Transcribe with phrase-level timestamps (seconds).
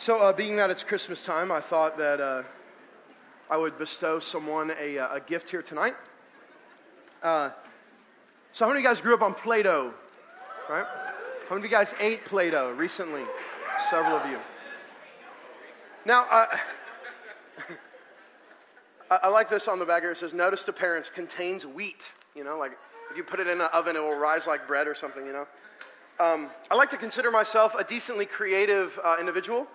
[0.00, 2.42] So, uh, being that it's Christmas time, I thought that uh,
[3.50, 5.94] I would bestow someone a, uh, a gift here tonight.
[7.22, 7.50] Uh,
[8.54, 9.92] so, how many of you guys grew up on Play Doh?
[10.70, 10.86] Right?
[10.86, 13.24] How many of you guys ate Play Doh recently?
[13.90, 14.38] Several of you.
[16.06, 16.58] Now, I,
[19.10, 20.12] I like this on the back here.
[20.12, 22.14] It says, Notice to parents contains wheat.
[22.34, 22.72] You know, like
[23.10, 25.34] if you put it in an oven, it will rise like bread or something, you
[25.34, 25.46] know.
[26.18, 29.66] Um, I like to consider myself a decently creative uh, individual.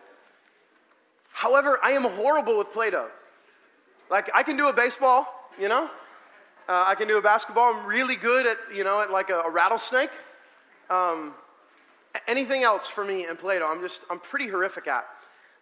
[1.35, 3.09] However, I am horrible with Play Doh.
[4.09, 5.27] Like, I can do a baseball,
[5.59, 5.89] you know?
[6.69, 7.73] Uh, I can do a basketball.
[7.73, 10.11] I'm really good at, you know, at like a, a rattlesnake.
[10.89, 11.33] Um,
[12.25, 15.05] anything else for me in Play Doh, I'm just, I'm pretty horrific at.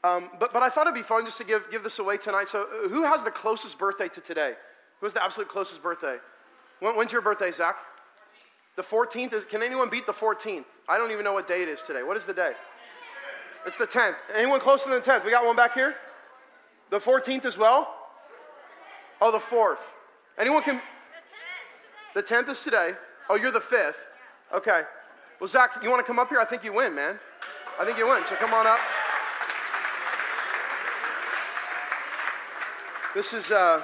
[0.04, 2.50] Um, but, but I thought it'd be fun just to give, give this away tonight.
[2.50, 4.54] So, uh, who has the closest birthday to today?
[5.00, 6.18] Who has the absolute closest birthday?
[6.82, 7.78] When, when's your birthday, Zach?
[8.76, 9.34] The 14th?
[9.34, 10.66] Is, can anyone beat the 14th?
[10.88, 12.04] I don't even know what day it is today.
[12.04, 12.52] What is the day?
[13.66, 14.16] It's the 10th.
[14.36, 15.24] Anyone closer than the 10th?
[15.24, 15.96] We got one back here?
[16.90, 17.96] The 14th as well?
[19.22, 19.80] Oh, the 4th.
[20.38, 20.82] Anyone can.
[22.14, 22.94] The 10th is today.
[23.30, 23.96] Oh, you're the 5th.
[24.54, 24.84] Okay.
[25.40, 26.40] Well, Zach, you want to come up here?
[26.40, 27.18] I think you win, man.
[27.80, 28.24] I think you win.
[28.26, 28.80] So come on up.
[33.16, 33.84] This is, uh,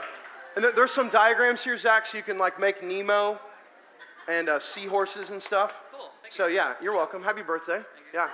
[0.55, 3.39] and there's some diagrams here, Zach, so you can like make Nemo
[4.27, 5.83] and uh, seahorses and stuff.
[5.91, 6.09] Cool.
[6.29, 7.23] so yeah, you're welcome.
[7.23, 7.81] Happy birthday.
[8.13, 8.29] Yeah.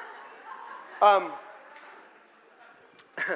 [1.01, 1.33] Um,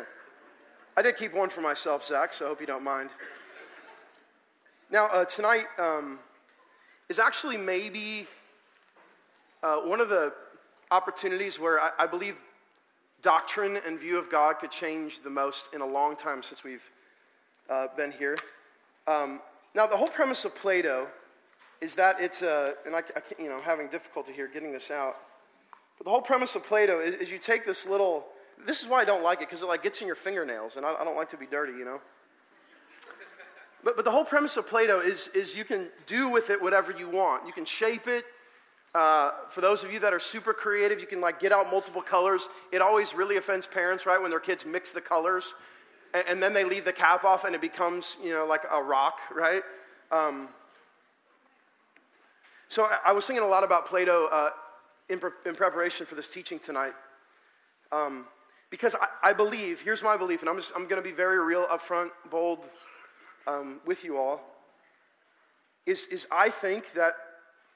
[0.98, 3.10] I did keep one for myself, Zach, so I hope you don't mind.
[4.90, 6.20] Now, uh, tonight um,
[7.10, 8.28] is actually maybe
[9.62, 10.32] uh, one of the
[10.90, 12.38] opportunities where I, I, believe
[13.22, 16.90] doctrine and view of God could change the most in a long time since we've
[17.70, 18.38] uh, been here.
[19.06, 19.42] Um,
[19.76, 21.08] now, the whole premise of Play Doh
[21.82, 25.18] is that it's, uh, and I, I you know, having difficulty here getting this out.
[26.00, 28.26] But the whole premise of Play Doh is, is, you take this little,
[28.66, 30.86] this is why I don't like it, because it like gets in your fingernails, and
[30.86, 32.00] I, I, don't like to be dirty, you know?
[33.84, 36.62] But, but the whole premise of Play Doh is, is you can do with it
[36.62, 37.46] whatever you want.
[37.46, 38.24] You can shape it.
[38.96, 42.02] Uh, for those of you that are super creative, you can like get out multiple
[42.02, 42.48] colors.
[42.72, 45.54] It always really offends parents, right, when their kids mix the colors,
[46.14, 48.82] and, and then they leave the cap off and it becomes, you know, like a
[48.82, 49.64] rock, right?
[50.14, 50.48] Um,
[52.70, 54.52] so I, I was thinking a lot about Play Doh uh,
[55.10, 56.94] in, pre- in preparation for this teaching tonight.
[57.92, 58.26] Um,
[58.70, 61.40] because I, I, believe, here's my belief, and I'm, just, I'm going to be very
[61.44, 62.60] real, upfront, bold
[63.48, 64.42] um, with you all,
[65.86, 67.16] is, is I think that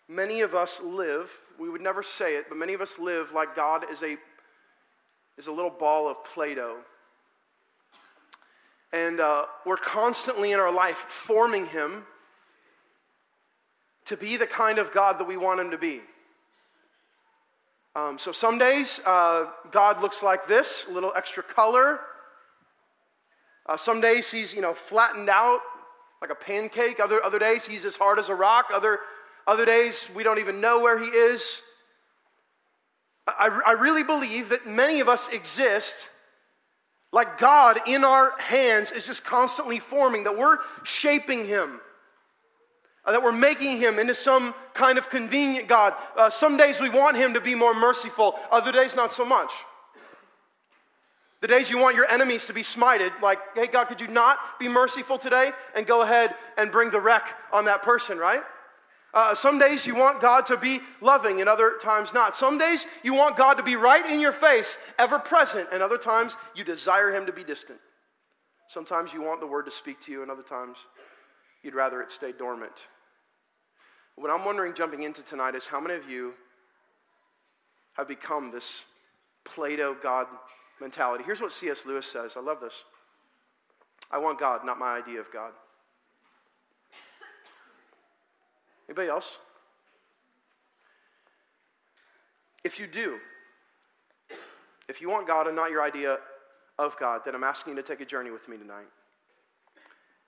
[0.08, 3.56] many of us live, we would never say it, but many of us live like
[3.56, 4.18] God is a,
[5.38, 6.78] is a little ball of Play Doh.
[8.92, 12.04] And uh, we're constantly in our life forming Him
[14.06, 16.02] to be the kind of God that we want Him to be.
[17.96, 22.00] Um, so some days uh, God looks like this, a little extra color.
[23.68, 25.60] Uh, some days he's you know flattened out
[26.22, 27.00] like a pancake.
[27.00, 28.68] Other other days he's as hard as a rock.
[28.74, 29.00] Other
[29.46, 31.62] other days we don't even know where he is.
[33.28, 35.96] I, I really believe that many of us exist
[37.14, 41.80] like God in our hands is just constantly forming, that we're shaping him.
[43.06, 45.94] Uh, that we're making him into some kind of convenient God.
[46.16, 49.52] Uh, some days we want him to be more merciful, other days not so much.
[51.42, 54.58] The days you want your enemies to be smited, like, hey, God, could you not
[54.60, 58.42] be merciful today and go ahead and bring the wreck on that person, right?
[59.14, 62.36] Uh, some days you want God to be loving, and other times not.
[62.36, 65.98] Some days you want God to be right in your face, ever present, and other
[65.98, 67.80] times you desire Him to be distant.
[68.70, 70.78] Sometimes you want the Word to speak to you, and other times
[71.62, 72.86] you'd rather it stay dormant.
[74.16, 76.34] What I'm wondering jumping into tonight is how many of you
[77.94, 78.84] have become this
[79.44, 80.28] Play Doh God
[80.80, 81.24] mentality?
[81.26, 81.86] Here's what C.S.
[81.86, 82.38] Lewis says.
[82.38, 82.84] I love this.
[84.12, 85.52] I want God, not my idea of God.
[88.88, 89.40] Anybody else?
[92.64, 93.18] If you do,
[94.88, 96.20] if you want God and not your idea
[96.78, 98.88] of God, then I'm asking you to take a journey with me tonight.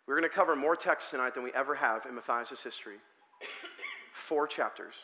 [0.08, 2.98] We're going to cover more text tonight than we ever have in Matthias' history
[4.26, 4.96] four chapters.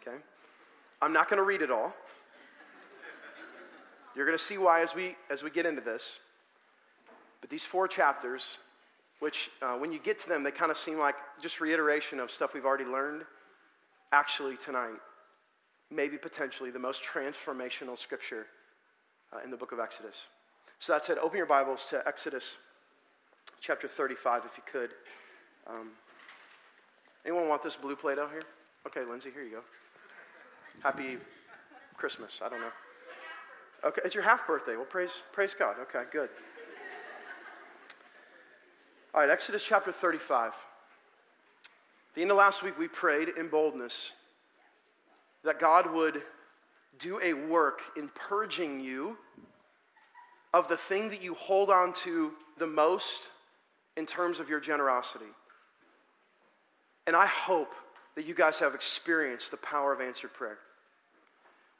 [0.00, 0.16] Okay?
[1.00, 1.92] I'm not going to read it all.
[4.14, 6.20] You're going to see why as we, as we get into this.
[7.40, 8.58] But these four chapters,
[9.18, 12.30] which uh, when you get to them, they kind of seem like just reiteration of
[12.30, 13.24] stuff we've already learned,
[14.12, 15.00] actually tonight,
[15.90, 18.46] maybe potentially the most transformational scripture
[19.32, 20.26] uh, in the book of Exodus.
[20.78, 22.58] So that said, open your Bibles to Exodus
[23.60, 24.90] chapter 35 if you could.
[25.66, 25.90] Um,
[27.24, 28.42] Anyone want this blue Play Doh here?
[28.86, 29.60] Okay, Lindsay, here you go.
[30.82, 31.18] Happy
[31.96, 32.40] Christmas.
[32.44, 32.72] I don't know.
[33.84, 34.76] Okay, it's your half birthday.
[34.76, 35.76] Well, praise, praise God.
[35.82, 36.28] Okay, good.
[39.14, 40.54] All right, Exodus chapter 35.
[42.14, 44.12] the end of last week, we prayed in boldness
[45.44, 46.22] that God would
[46.98, 49.16] do a work in purging you
[50.54, 53.30] of the thing that you hold on to the most
[53.96, 55.26] in terms of your generosity.
[57.06, 57.74] And I hope
[58.14, 60.58] that you guys have experienced the power of answered prayer.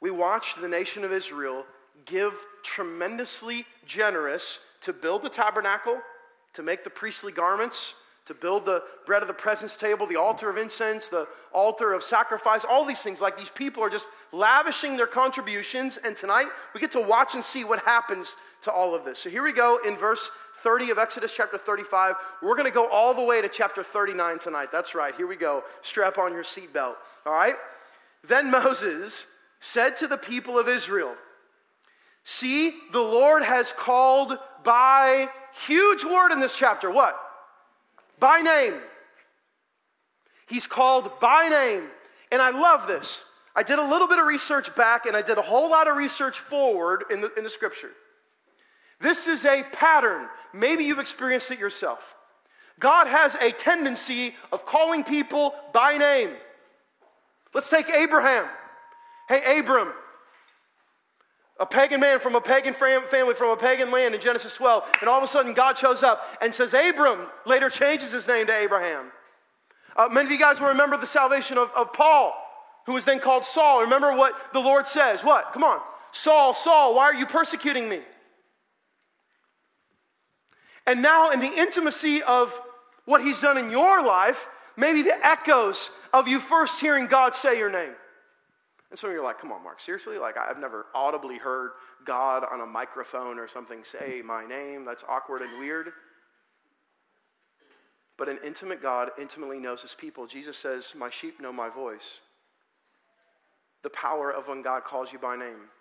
[0.01, 1.65] We watched the nation of Israel
[2.05, 2.33] give
[2.63, 6.01] tremendously generous to build the tabernacle,
[6.53, 7.93] to make the priestly garments,
[8.25, 12.03] to build the bread of the presence table, the altar of incense, the altar of
[12.03, 13.19] sacrifice, all these things.
[13.19, 15.97] Like these people are just lavishing their contributions.
[15.97, 19.19] And tonight we get to watch and see what happens to all of this.
[19.19, 20.29] So here we go in verse
[20.61, 22.15] 30 of Exodus chapter 35.
[22.41, 24.69] We're going to go all the way to chapter 39 tonight.
[24.71, 25.13] That's right.
[25.15, 25.63] Here we go.
[25.81, 26.95] Strap on your seatbelt.
[27.25, 27.55] All right?
[28.25, 29.27] Then Moses
[29.59, 31.13] said to the people of Israel,
[32.23, 35.27] See, the Lord has called by
[35.67, 36.89] huge word in this chapter.
[36.89, 37.19] What?
[38.23, 38.75] By name.
[40.47, 41.89] He's called by name.
[42.31, 43.21] And I love this.
[43.53, 45.97] I did a little bit of research back and I did a whole lot of
[45.97, 47.91] research forward in the, in the scripture.
[49.01, 50.29] This is a pattern.
[50.53, 52.15] Maybe you've experienced it yourself.
[52.79, 56.29] God has a tendency of calling people by name.
[57.53, 58.45] Let's take Abraham.
[59.27, 59.91] Hey, Abram,
[61.59, 64.89] a pagan man from a pagan family from a pagan land in Genesis 12.
[65.01, 68.47] And all of a sudden, God shows up and says, Abram, later changes his name
[68.47, 69.11] to Abraham.
[69.95, 72.35] Uh, many of you guys will remember the salvation of, of Paul,
[72.87, 73.81] who was then called Saul.
[73.81, 75.23] Remember what the Lord says.
[75.23, 75.53] What?
[75.53, 75.79] Come on.
[76.11, 78.01] Saul, Saul, why are you persecuting me?
[80.85, 82.59] And now, in the intimacy of
[83.05, 87.57] what he's done in your life, maybe the echoes of you first hearing God say
[87.57, 87.93] your name.
[88.93, 90.19] And some of you are like, come on, Mark, seriously?
[90.19, 91.71] Like, I've never audibly heard
[92.05, 94.85] God on a microphone or something say my name.
[94.85, 95.87] That's awkward and weird.
[98.19, 100.27] But an intimate God intimately knows his people.
[100.27, 102.19] Jesus says, My sheep know my voice.
[103.81, 105.71] The power of when God calls you by name.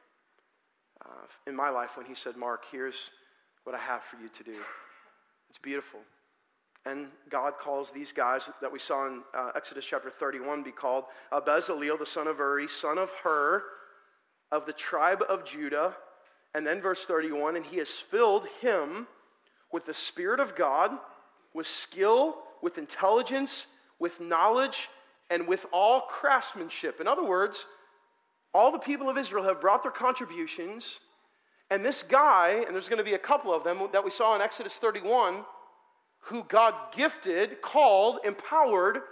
[1.04, 3.10] Uh, in my life, when he said, Mark, here's
[3.64, 4.56] what I have for you to do.
[5.50, 6.00] It's beautiful.
[6.84, 11.04] And God calls these guys that we saw in uh, Exodus chapter 31 be called
[11.30, 11.60] uh, the
[12.04, 13.62] son of Uri, son of Hur,
[14.50, 15.94] of the tribe of Judah.
[16.54, 19.06] And then verse 31 and he has filled him
[19.72, 20.90] with the Spirit of God,
[21.54, 23.66] with skill, with intelligence,
[23.98, 24.88] with knowledge,
[25.30, 27.00] and with all craftsmanship.
[27.00, 27.64] In other words,
[28.52, 30.98] all the people of Israel have brought their contributions
[31.72, 34.36] and this guy, and there's going to be a couple of them that we saw
[34.36, 35.42] in Exodus 31,
[36.22, 39.02] who God gifted, called, empowered,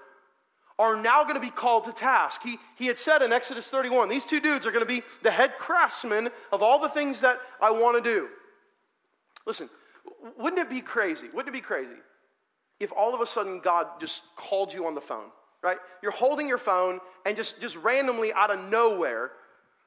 [0.79, 2.43] are now going to be called to task.
[2.43, 5.31] He, he had said in Exodus 31, these two dudes are going to be the
[5.31, 8.29] head craftsmen of all the things that I want to do.
[9.47, 9.69] Listen,
[10.39, 11.27] wouldn't it be crazy?
[11.35, 11.97] Wouldn't it be crazy
[12.79, 15.29] if all of a sudden God just called you on the phone,
[15.63, 15.77] right?
[16.03, 19.33] You're holding your phone and just, just randomly out of nowhere,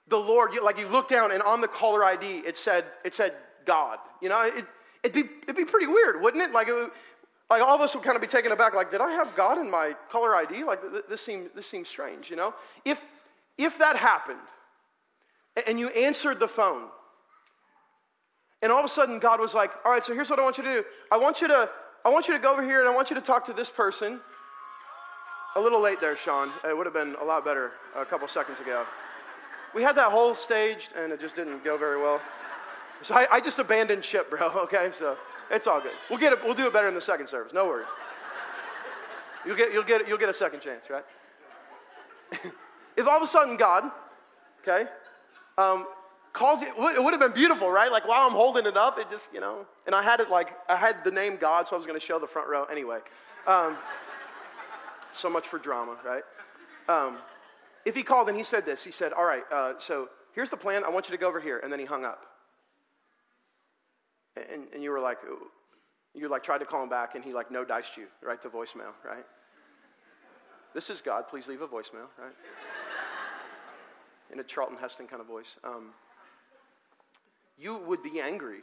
[0.10, 3.34] the Lord, like you look down and on the caller ID, it said, it said
[3.66, 3.98] God.
[4.22, 4.66] You know, it,
[5.02, 6.52] it'd, be, it'd be pretty weird, wouldn't it?
[6.52, 6.92] Like, it,
[7.50, 9.57] like all of us would kind of be taken aback, like, did I have God
[9.57, 10.63] in my caller ID?
[10.63, 10.80] Like,
[11.10, 12.54] this seems, this seems strange, you know?
[12.86, 13.04] If,
[13.57, 14.40] if that happened
[15.68, 16.88] and you answered the phone,
[18.62, 20.57] and all of a sudden God was like, all right, so here's what I want
[20.57, 20.83] you to do.
[21.12, 21.69] I want you to,
[22.06, 23.69] I want you to go over here and I want you to talk to this
[23.69, 24.19] person.
[25.56, 26.50] A little late there, Sean.
[26.68, 28.85] It would have been a lot better a couple seconds ago
[29.73, 32.21] we had that whole staged and it just didn't go very well.
[33.02, 34.50] So I, I just abandoned ship, bro.
[34.64, 35.18] Okay, so
[35.52, 35.92] it's all good.
[36.09, 36.40] We'll get it.
[36.44, 37.54] We'll do it better in the second service.
[37.54, 37.88] No worries.
[39.45, 41.06] You'll get you'll get you'll get a second chance, right?
[42.97, 43.92] if all of a sudden God,
[44.62, 44.90] okay,
[45.57, 45.85] um,
[46.31, 47.92] called you, it would have been beautiful, right?
[47.92, 50.54] Like while I'm holding it up, it just you know, and I had it like
[50.69, 53.00] I had the name God, so I was going to show the front row anyway.
[53.47, 53.76] Um,
[55.12, 56.23] so much for drama, right?
[56.88, 57.18] Um,
[57.85, 60.57] if he called and he said this, he said, All right, uh, so here's the
[60.57, 60.83] plan.
[60.83, 61.59] I want you to go over here.
[61.59, 62.32] And then he hung up.
[64.35, 65.19] And, and you were like,
[66.13, 68.49] you like tried to call him back and he like no diced you right to
[68.49, 69.25] voicemail, right?
[70.73, 71.28] This is God.
[71.28, 72.33] Please leave a voicemail, right?
[74.31, 75.57] In a Charlton Heston kind of voice.
[75.63, 75.90] Um,
[77.57, 78.61] you would be angry.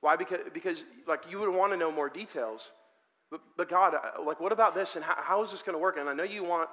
[0.00, 0.16] Why?
[0.16, 2.72] Because, because like you would want to know more details.
[3.30, 4.94] But, but God, uh, like, what about this?
[4.94, 5.96] And how, how is this going to work?
[5.96, 6.68] And I know you want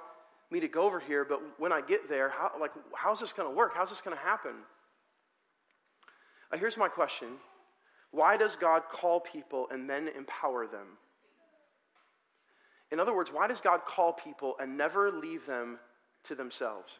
[0.50, 3.48] me to go over here, but when I get there, how, like, how's this going
[3.48, 3.72] to work?
[3.74, 4.52] How's this going to happen?
[6.52, 7.28] Uh, here's my question
[8.10, 10.86] Why does God call people and then empower them?
[12.90, 15.78] In other words, why does God call people and never leave them
[16.24, 16.98] to themselves?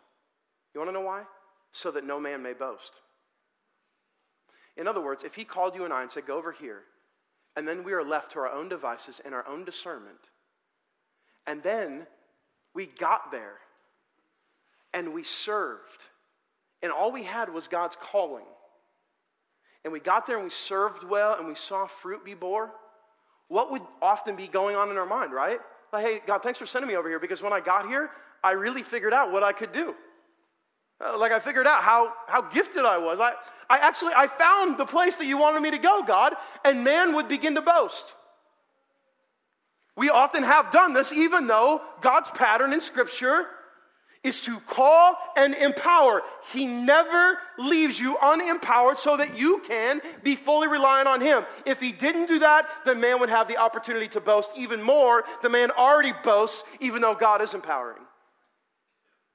[0.72, 1.22] You want to know why?
[1.72, 3.00] So that no man may boast.
[4.76, 6.82] In other words, if he called you and I and said, go over here,
[7.56, 10.30] and then we are left to our own devices and our own discernment,
[11.46, 12.06] and then
[12.72, 13.58] we got there
[14.94, 16.06] and we served,
[16.82, 18.46] and all we had was God's calling,
[19.84, 22.70] and we got there and we served well and we saw fruit be bore,
[23.48, 25.58] what would often be going on in our mind, right?
[25.92, 28.10] Like, hey, God, thanks for sending me over here because when I got here,
[28.44, 29.94] I really figured out what I could do.
[31.04, 33.20] Uh, like I figured out how, how gifted I was.
[33.20, 33.32] I,
[33.68, 36.34] I actually, I found the place that you wanted me to go, God,
[36.64, 38.14] and man would begin to boast.
[39.96, 43.46] We often have done this, even though God's pattern in Scripture
[44.22, 46.22] is to call and empower.
[46.52, 51.44] He never leaves you unempowered so that you can be fully reliant on Him.
[51.64, 55.24] If He didn't do that, then man would have the opportunity to boast even more.
[55.42, 58.02] The man already boasts, even though God is empowering.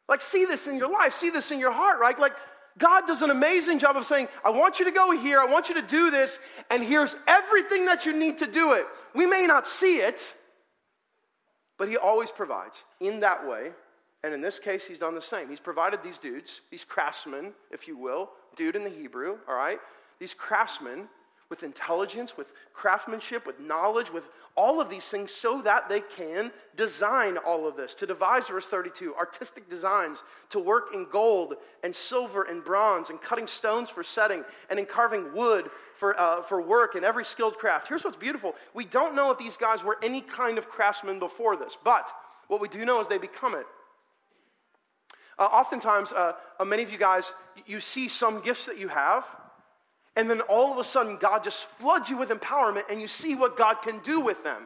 [0.07, 2.17] Like, see this in your life, see this in your heart, right?
[2.19, 2.33] Like,
[2.77, 5.69] God does an amazing job of saying, I want you to go here, I want
[5.69, 6.39] you to do this,
[6.69, 8.85] and here's everything that you need to do it.
[9.15, 10.35] We may not see it,
[11.79, 13.71] but He always provides in that way.
[14.25, 15.49] And in this case, He's done the same.
[15.49, 19.79] He's provided these dudes, these craftsmen, if you will, dude in the Hebrew, all right?
[20.17, 21.07] These craftsmen
[21.49, 26.51] with intelligence, with craftsmanship, with knowledge, with all of these things so that they can
[26.75, 27.93] design all of this.
[27.93, 33.21] To devise, verse 32, artistic designs, to work in gold and silver and bronze, and
[33.21, 37.57] cutting stones for setting, and in carving wood for, uh, for work and every skilled
[37.59, 37.87] craft.
[37.87, 41.55] Here's what's beautiful we don't know if these guys were any kind of craftsmen before
[41.55, 42.11] this, but
[42.47, 43.67] what we do know is they become it.
[45.37, 47.33] Uh, oftentimes, uh, uh many of you guys,
[47.65, 49.25] you see some gifts that you have
[50.15, 53.35] and then all of a sudden, God just floods you with empowerment and you see
[53.35, 54.63] what God can do with them.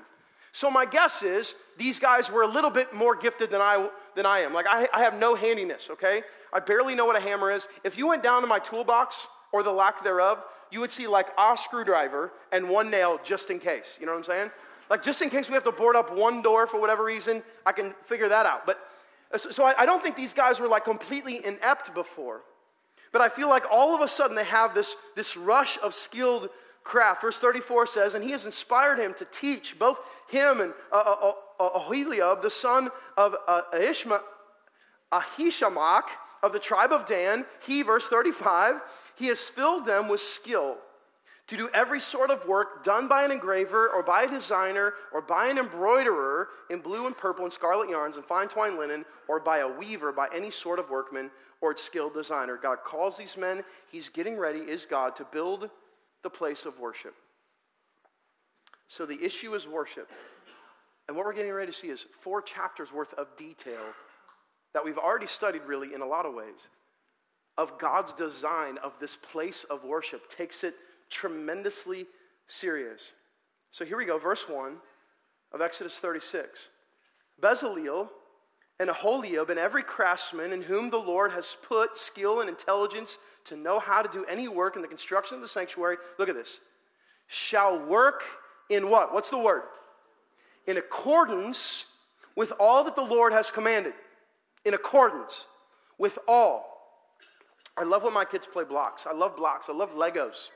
[0.51, 4.25] So, my guess is these guys were a little bit more gifted than I, than
[4.25, 4.53] I am.
[4.53, 6.21] Like, I, I have no handiness, okay?
[6.51, 7.67] I barely know what a hammer is.
[7.83, 11.27] If you went down to my toolbox or the lack thereof, you would see like
[11.37, 13.97] a screwdriver and one nail just in case.
[13.99, 14.51] You know what I'm saying?
[14.89, 17.71] Like, just in case we have to board up one door for whatever reason, I
[17.71, 18.65] can figure that out.
[18.65, 18.79] But
[19.37, 22.41] so I, don't think these guys were like completely inept before.
[23.11, 26.49] But I feel like all of a sudden they have this, this rush of skilled
[26.83, 27.21] craft.
[27.21, 31.63] Verse 34 says, And he has inspired him to teach both him and uh, uh,
[31.63, 34.21] uh, the son of uh, Ishma,
[35.11, 36.05] Ahishamach
[36.41, 37.45] of the tribe of Dan.
[37.65, 38.81] He, verse 35,
[39.15, 40.77] he has filled them with skill
[41.49, 45.19] to do every sort of work done by an engraver or by a designer or
[45.19, 49.39] by an embroiderer in blue and purple and scarlet yarns and fine twined linen or
[49.39, 52.55] by a weaver, by any sort of workman or skilled designer.
[52.61, 55.71] God calls these men, He's getting ready, is God, to build
[56.21, 57.15] the place of worship.
[58.87, 60.09] So the issue is worship.
[61.07, 63.81] And what we're getting ready to see is four chapters worth of detail
[64.75, 66.67] that we've already studied, really, in a lot of ways,
[67.57, 70.29] of God's design of this place of worship.
[70.29, 70.75] Takes it
[71.09, 72.05] tremendously
[72.47, 73.11] serious.
[73.71, 74.75] So here we go, verse 1
[75.53, 76.69] of Exodus 36.
[77.41, 78.09] Bezaleel
[78.79, 83.55] and Aholiab and every craftsman in whom the Lord has put skill and intelligence to
[83.55, 86.59] know how to do any work in the construction of the sanctuary, look at this,
[87.27, 88.23] shall work
[88.69, 89.13] in what?
[89.13, 89.63] What's the word?
[90.67, 91.85] In accordance
[92.35, 93.93] with all that the Lord has commanded.
[94.65, 95.47] In accordance
[95.97, 96.65] with all.
[97.77, 99.07] I love when my kids play blocks.
[99.07, 99.69] I love blocks.
[99.69, 100.49] I love Legos.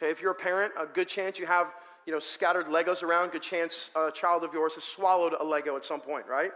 [0.00, 1.74] Okay, if you're a parent, a good chance you have,
[2.06, 3.32] you know, scattered Legos around.
[3.32, 6.50] Good chance a child of yours has swallowed a Lego at some point, right?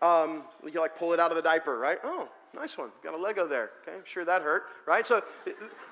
[0.00, 1.98] Um, you like pull it out of the diaper, right?
[2.04, 2.88] Oh, nice one.
[3.04, 3.70] Got a Lego there.
[3.82, 5.06] Okay, I'm sure that hurt, right?
[5.06, 5.22] So,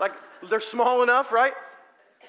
[0.01, 0.13] like,
[0.49, 1.53] they're small enough, right?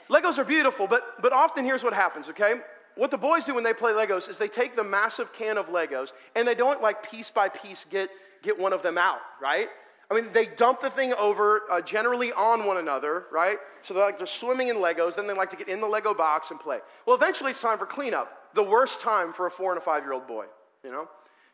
[0.10, 2.56] Legos are beautiful, but, but often here's what happens, okay?
[2.96, 5.68] What the boys do when they play Legos is they take the massive can of
[5.68, 8.10] Legos and they don't like piece by piece get,
[8.42, 9.70] get one of them out, right?
[10.10, 13.58] I mean, they dump the thing over uh, generally on one another, right?
[13.82, 16.14] So they're like they're swimming in Legos, then they like to get in the Lego
[16.14, 16.80] box and play.
[17.06, 18.54] Well, eventually it's time for cleanup.
[18.54, 20.46] The worst time for a four and a five year old boy,
[20.84, 21.08] you know?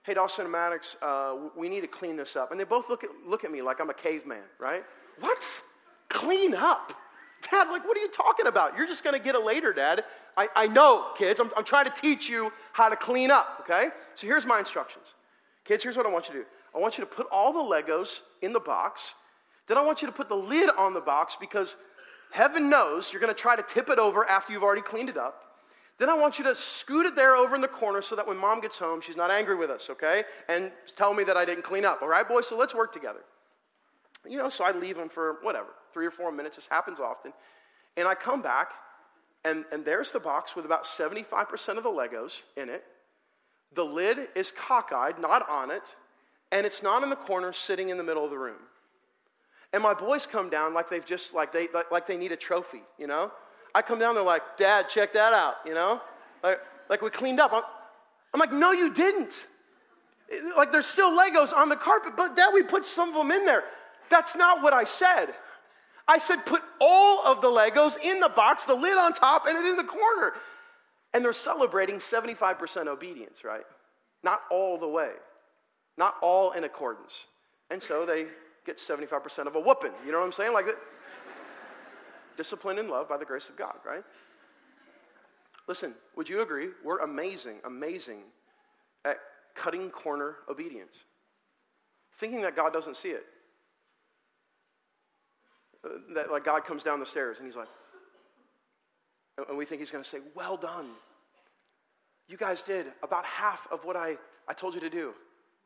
[0.03, 2.51] hey, Dawson Cinematics, uh, we need to clean this up.
[2.51, 4.83] And they both look at, look at me like I'm a caveman, right?
[5.19, 5.61] What?
[6.09, 6.93] Clean up?
[7.51, 8.77] Dad, like, what are you talking about?
[8.77, 10.03] You're just going to get it later, Dad.
[10.37, 11.39] I, I know, kids.
[11.39, 13.89] I'm, I'm trying to teach you how to clean up, okay?
[14.15, 15.15] So here's my instructions.
[15.65, 17.59] Kids, here's what I want you to do I want you to put all the
[17.59, 19.13] Legos in the box.
[19.67, 21.75] Then I want you to put the lid on the box because
[22.31, 25.17] heaven knows you're going to try to tip it over after you've already cleaned it
[25.17, 25.51] up.
[25.97, 28.35] Then I want you to scoot it there over in the corner so that when
[28.35, 30.23] mom gets home, she's not angry with us, okay?
[30.49, 32.47] And tell me that I didn't clean up, all right, boys?
[32.47, 33.19] So let's work together.
[34.27, 36.55] You know, so I leave them for whatever, three or four minutes.
[36.55, 37.33] This happens often.
[37.97, 38.71] And I come back,
[39.45, 42.83] and, and there's the box with about 75% of the Legos in it.
[43.73, 45.95] The lid is cockeyed, not on it,
[46.51, 48.59] and it's not in the corner sitting in the middle of the room.
[49.73, 52.35] And my boys come down like they've just, like they, like, like they need a
[52.35, 53.31] trophy, you know?
[53.73, 56.01] I come down, they're like, Dad, check that out, you know?
[56.43, 57.53] Like, like we cleaned up.
[57.53, 57.63] I'm,
[58.33, 59.47] I'm like, no, you didn't.
[60.57, 63.45] Like there's still Legos on the carpet, but Dad, we put some of them in
[63.45, 63.63] there.
[64.09, 65.33] That's not what I said.
[66.07, 69.57] I said, put all of the Legos in the box, the lid on top, and
[69.57, 70.33] it in the corner.
[71.13, 73.63] And they're celebrating 75% obedience, right?
[74.23, 75.11] Not all the way,
[76.01, 77.27] not all in accordance.
[77.69, 78.25] And so they
[78.65, 79.91] get 75% of a whooping.
[80.03, 80.51] You know what I'm saying?
[80.51, 80.65] Like.
[82.37, 84.03] Discipline and love by the grace of God, right?
[85.67, 86.69] Listen, would you agree?
[86.83, 88.21] We're amazing, amazing
[89.05, 89.17] at
[89.53, 91.03] cutting corner obedience,
[92.15, 93.25] thinking that God doesn't see it.
[95.85, 97.67] Uh, that like God comes down the stairs and he's like,
[99.47, 100.87] and we think he's going to say, Well done.
[102.27, 104.17] You guys did about half of what I,
[104.47, 105.13] I told you to do.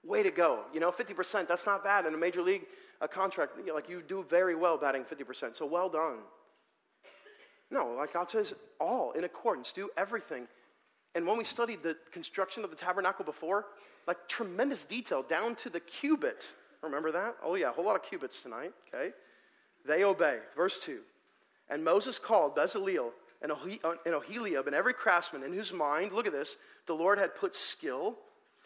[0.06, 0.62] Way to go.
[0.74, 2.06] You know, 50%, that's not bad.
[2.06, 2.66] In a major league
[3.02, 5.56] a contract, you know, like you do very well batting 50%.
[5.56, 6.18] So well done.
[7.72, 10.48] No, like God says, all in accordance, do everything.
[11.16, 13.66] And when we studied the construction of the tabernacle before,
[14.08, 16.54] like tremendous detail down to the cubit.
[16.84, 17.36] Remember that?
[17.44, 19.12] Oh, yeah, a whole lot of cubits tonight, okay?
[19.88, 20.40] They obey.
[20.56, 21.00] Verse 2.
[21.70, 23.10] And Moses called Bezaleel
[23.42, 27.34] and, Oholiab uh, and every craftsman in whose mind, look at this, the Lord had
[27.34, 28.18] put skill.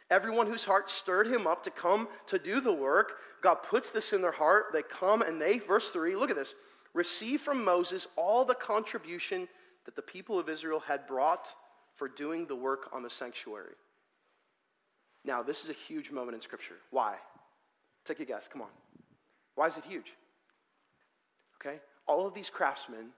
[0.10, 4.12] Everyone whose heart stirred him up to come to do the work, God puts this
[4.12, 4.68] in their heart.
[4.74, 6.56] They come and they, verse 3, look at this,
[6.94, 9.48] receive from Moses all the contribution
[9.86, 11.54] that the people of Israel had brought
[11.96, 13.76] for doing the work on the sanctuary.
[15.26, 16.76] Now, this is a huge moment in Scripture.
[16.92, 17.16] Why?
[18.06, 18.48] Take a guess.
[18.48, 18.70] Come on.
[19.56, 20.14] Why is it huge?
[21.60, 21.80] Okay?
[22.08, 23.10] All of these craftsmen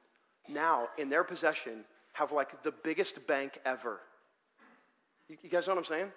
[0.49, 3.99] now in their possession have like the biggest bank ever.
[5.29, 6.11] You, guys know what I'm saying?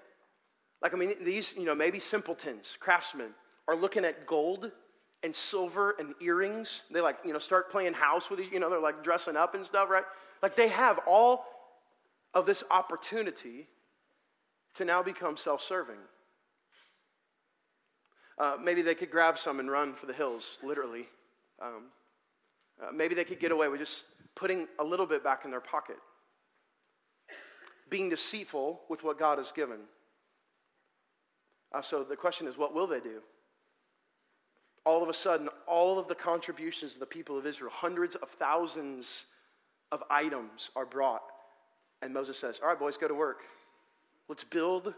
[0.84, 3.30] Like, I mean, these, you know, maybe simpletons, craftsmen,
[3.66, 4.70] are looking at gold
[5.22, 6.82] and silver and earrings.
[6.90, 9.54] They like, you know, start playing house with you, you know, they're like dressing up
[9.54, 10.04] and stuff, right?
[10.42, 11.46] Like they have all
[12.34, 13.66] of this opportunity
[14.74, 15.96] to now become self serving.
[18.36, 21.08] Uh, maybe they could grab some and run for the hills, literally.
[21.62, 21.84] Um,
[22.82, 25.62] uh, maybe they could get away with just putting a little bit back in their
[25.62, 25.96] pocket,
[27.88, 29.78] being deceitful with what God has given.
[31.74, 33.20] Uh, so the question is, what will they do?
[34.86, 38.28] All of a sudden, all of the contributions of the people of Israel, hundreds of
[38.30, 39.26] thousands
[39.90, 41.22] of items are brought.
[42.00, 43.42] And Moses says, All right, boys, go to work.
[44.28, 44.94] Let's build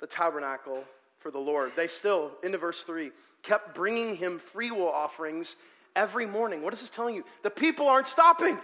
[0.00, 0.84] the tabernacle
[1.18, 1.72] for the Lord.
[1.74, 3.10] They still, into verse 3,
[3.42, 5.56] kept bringing him free will offerings
[5.96, 6.62] every morning.
[6.62, 7.24] What is this telling you?
[7.42, 8.58] The people aren't stopping.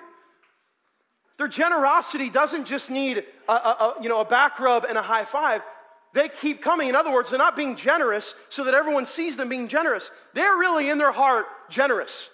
[1.39, 5.03] Their generosity doesn't just need a, a, a, you know, a back rub and a
[5.03, 5.63] high five.
[6.13, 6.89] They keep coming.
[6.89, 10.11] In other words, they're not being generous so that everyone sees them being generous.
[10.35, 12.31] They're really in their heart generous.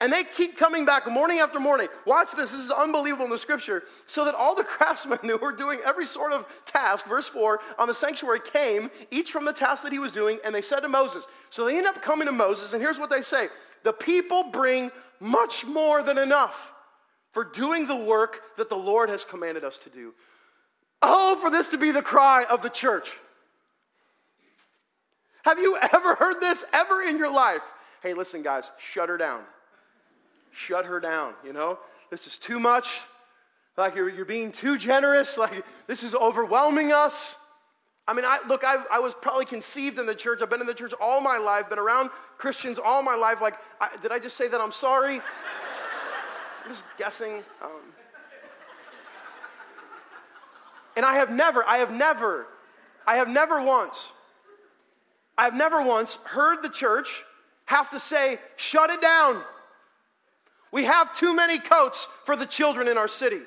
[0.00, 1.88] And they keep coming back morning after morning.
[2.06, 3.82] Watch this, this is unbelievable in the scripture.
[4.06, 7.88] So that all the craftsmen who were doing every sort of task, verse 4, on
[7.88, 10.88] the sanctuary came, each from the task that he was doing, and they said to
[10.88, 11.26] Moses.
[11.50, 13.48] So they end up coming to Moses, and here's what they say
[13.82, 16.72] The people bring much more than enough
[17.32, 20.14] for doing the work that the Lord has commanded us to do.
[21.00, 23.16] Oh, for this to be the cry of the church.
[25.44, 27.62] Have you ever heard this ever in your life?
[28.02, 29.42] Hey, listen, guys, shut her down
[30.58, 31.78] shut her down, you know?
[32.10, 33.00] This is too much.
[33.76, 35.38] Like you're, you're being too generous.
[35.38, 37.36] Like this is overwhelming us.
[38.06, 40.40] I mean, I, look, I, I was probably conceived in the church.
[40.42, 42.08] I've been in the church all my life, been around
[42.38, 43.42] Christians all my life.
[43.42, 45.16] Like, I, did I just say that I'm sorry?
[46.64, 47.42] I'm just guessing.
[47.62, 47.70] Um,
[50.98, 52.48] and I have never, I have never,
[53.06, 54.10] I have never once,
[55.38, 57.22] I have never once heard the church
[57.66, 59.40] have to say, shut it down.
[60.72, 63.42] We have too many coats for the children in our city.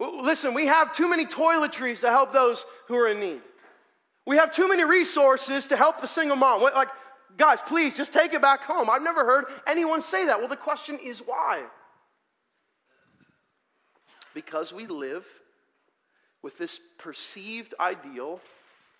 [0.00, 3.42] Listen, we have too many toiletries to help those who are in need.
[4.26, 6.62] We have too many resources to help the single mom.
[6.62, 6.88] Like,
[7.36, 8.88] guys, please just take it back home.
[8.88, 10.38] I've never heard anyone say that.
[10.38, 11.62] Well, the question is why?
[14.32, 15.26] Because we live
[16.44, 18.38] with this perceived ideal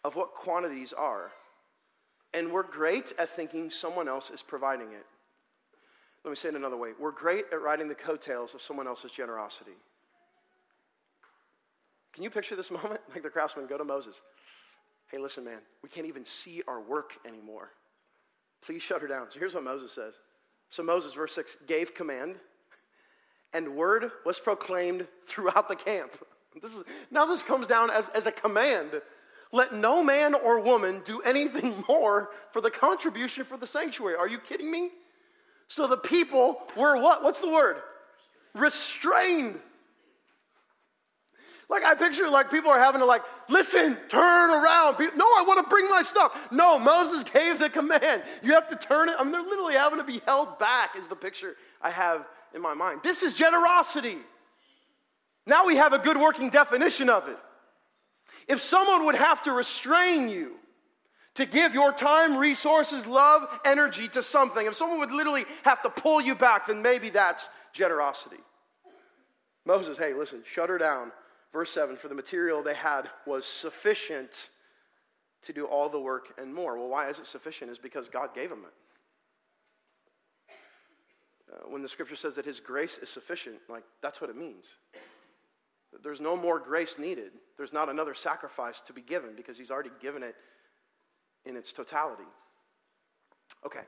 [0.02, 1.30] of what quantities are.
[2.32, 5.04] And we're great at thinking someone else is providing it.
[6.24, 6.92] Let me say it another way.
[6.98, 9.76] We're great at riding the coattails of someone else's generosity.
[12.14, 13.02] Can you picture this moment?
[13.12, 14.22] Like the craftsmen go to Moses.
[15.10, 17.68] Hey, listen, man, we can't even see our work anymore.
[18.62, 19.30] Please shut her down.
[19.30, 20.18] So here's what Moses says.
[20.70, 22.36] So Moses, verse 6, gave command,
[23.52, 26.16] and word was proclaimed throughout the camp.
[26.60, 28.90] This is, now this comes down as, as a command.
[29.52, 34.16] let no man or woman do anything more for the contribution for the sanctuary.
[34.16, 34.90] Are you kidding me?
[35.68, 37.22] So the people were what?
[37.22, 37.76] What's the word?
[38.54, 39.58] Restrained.
[41.68, 44.98] Like I picture like people are having to like, listen, turn around.
[45.16, 46.36] no, I want to bring my stuff.
[46.52, 48.22] No, Moses gave the command.
[48.42, 49.16] You have to turn it.
[49.18, 52.60] I mean, they're literally having to be held back, is the picture I have in
[52.60, 53.00] my mind.
[53.02, 54.18] This is generosity.
[55.46, 57.38] Now we have a good working definition of it.
[58.48, 60.52] If someone would have to restrain you
[61.34, 65.90] to give your time, resources, love, energy to something, if someone would literally have to
[65.90, 68.36] pull you back, then maybe that's generosity.
[69.66, 71.10] Moses, hey, listen, shut her down.
[71.52, 74.50] Verse 7 For the material they had was sufficient
[75.42, 76.78] to do all the work and more.
[76.78, 77.70] Well, why is it sufficient?
[77.70, 80.54] Is because God gave them it.
[81.52, 84.76] Uh, when the scripture says that his grace is sufficient, like that's what it means.
[86.02, 87.32] There's no more grace needed.
[87.56, 90.34] There's not another sacrifice to be given because he's already given it
[91.44, 92.24] in its totality.
[93.64, 93.82] Okay,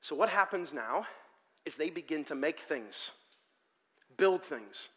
[0.00, 1.06] so what happens now
[1.64, 3.12] is they begin to make things,
[4.16, 4.88] build things.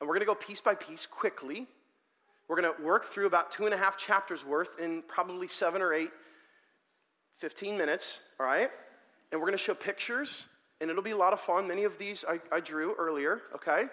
[0.00, 1.66] And we're going to go piece by piece quickly.
[2.48, 5.82] We're going to work through about two and a half chapters worth in probably seven
[5.82, 6.10] or eight,
[7.38, 8.70] 15 minutes, all right?
[9.32, 10.46] And we're going to show pictures,
[10.80, 11.66] and it'll be a lot of fun.
[11.66, 13.86] Many of these I, I drew earlier, okay?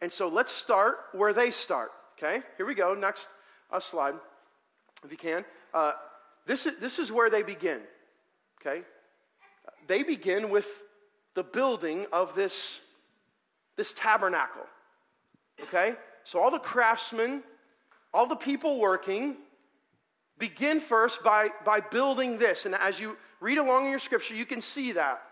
[0.00, 2.42] And so let's start where they start, okay?
[2.56, 2.94] Here we go.
[2.94, 3.28] Next
[3.70, 4.14] uh, slide,
[5.04, 5.44] if you can.
[5.74, 5.92] Uh,
[6.46, 7.80] this, is, this is where they begin,
[8.60, 8.82] okay?
[9.86, 10.82] They begin with
[11.34, 12.80] the building of this,
[13.76, 14.66] this tabernacle,
[15.62, 15.94] okay?
[16.24, 17.42] So all the craftsmen,
[18.14, 19.36] all the people working,
[20.38, 22.66] begin first by, by building this.
[22.66, 25.22] And as you read along in your scripture, you can see that.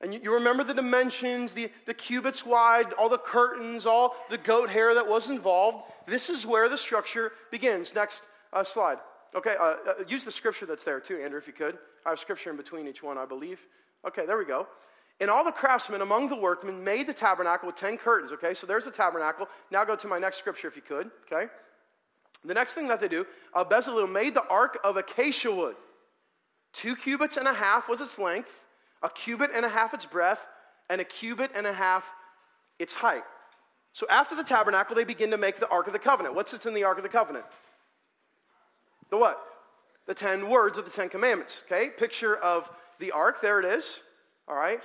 [0.00, 4.38] And you, you, remember the dimensions, the, the cubits wide, all the curtains, all the
[4.38, 5.90] goat hair that was involved.
[6.06, 7.94] This is where the structure begins.
[7.94, 8.98] Next uh, slide.
[9.34, 9.76] Okay, uh, uh,
[10.08, 11.78] use the scripture that's there too, Andrew, if you could.
[12.06, 13.60] I have scripture in between each one, I believe.
[14.06, 14.68] Okay, there we go.
[15.20, 18.30] And all the craftsmen among the workmen made the tabernacle with 10 curtains.
[18.30, 19.48] Okay, so there's the tabernacle.
[19.72, 21.10] Now go to my next scripture if you could.
[21.30, 21.50] Okay.
[22.44, 25.74] The next thing that they do, uh, Bezalel made the ark of acacia wood.
[26.72, 28.62] Two cubits and a half was its length
[29.02, 30.44] a cubit and a half its breadth,
[30.90, 32.08] and a cubit and a half
[32.78, 33.24] its height.
[33.92, 36.34] So after the tabernacle, they begin to make the Ark of the Covenant.
[36.34, 37.44] What sits in the Ark of the Covenant?
[39.10, 39.40] The what?
[40.06, 41.64] The ten words of the Ten Commandments.
[41.66, 41.90] Okay?
[41.90, 43.40] Picture of the Ark.
[43.40, 44.00] There it is.
[44.46, 44.80] All right.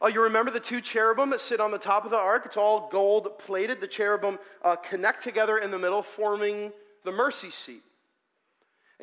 [0.00, 2.42] Oh, you remember the two cherubim that sit on the top of the ark?
[2.44, 3.80] It's all gold plated.
[3.80, 6.72] The cherubim uh, connect together in the middle, forming
[7.04, 7.82] the mercy seat.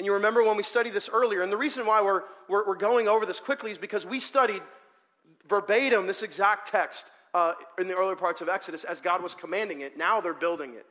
[0.01, 2.75] And you remember when we studied this earlier, and the reason why we're, we're, we're
[2.75, 4.63] going over this quickly is because we studied
[5.47, 9.81] verbatim this exact text uh, in the earlier parts of Exodus as God was commanding
[9.81, 9.99] it.
[9.99, 10.87] Now they're building it.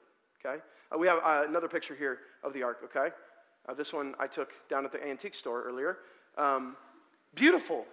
[0.47, 0.63] Okay?
[0.95, 3.13] Uh, we have uh, another picture here of the ark, okay?
[3.69, 5.99] Uh, this one I took down at the antique store earlier.
[6.39, 6.77] Um,
[7.35, 7.87] beautiful.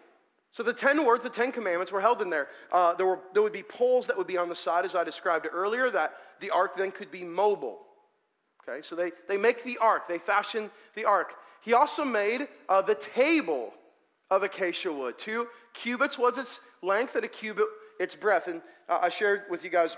[0.51, 2.47] So the 10 words, the 10 commandments were held in there.
[2.71, 5.03] Uh, there, were, there would be poles that would be on the side, as I
[5.03, 7.86] described earlier, that the ark then could be mobile.
[8.67, 11.35] Okay, so they, they make the ark, they fashion the ark.
[11.61, 13.73] He also made uh, the table
[14.29, 15.17] of acacia wood.
[15.17, 17.65] Two cubits was its length, and a cubit
[17.99, 18.47] its breadth.
[18.47, 19.95] And uh, I shared with you guys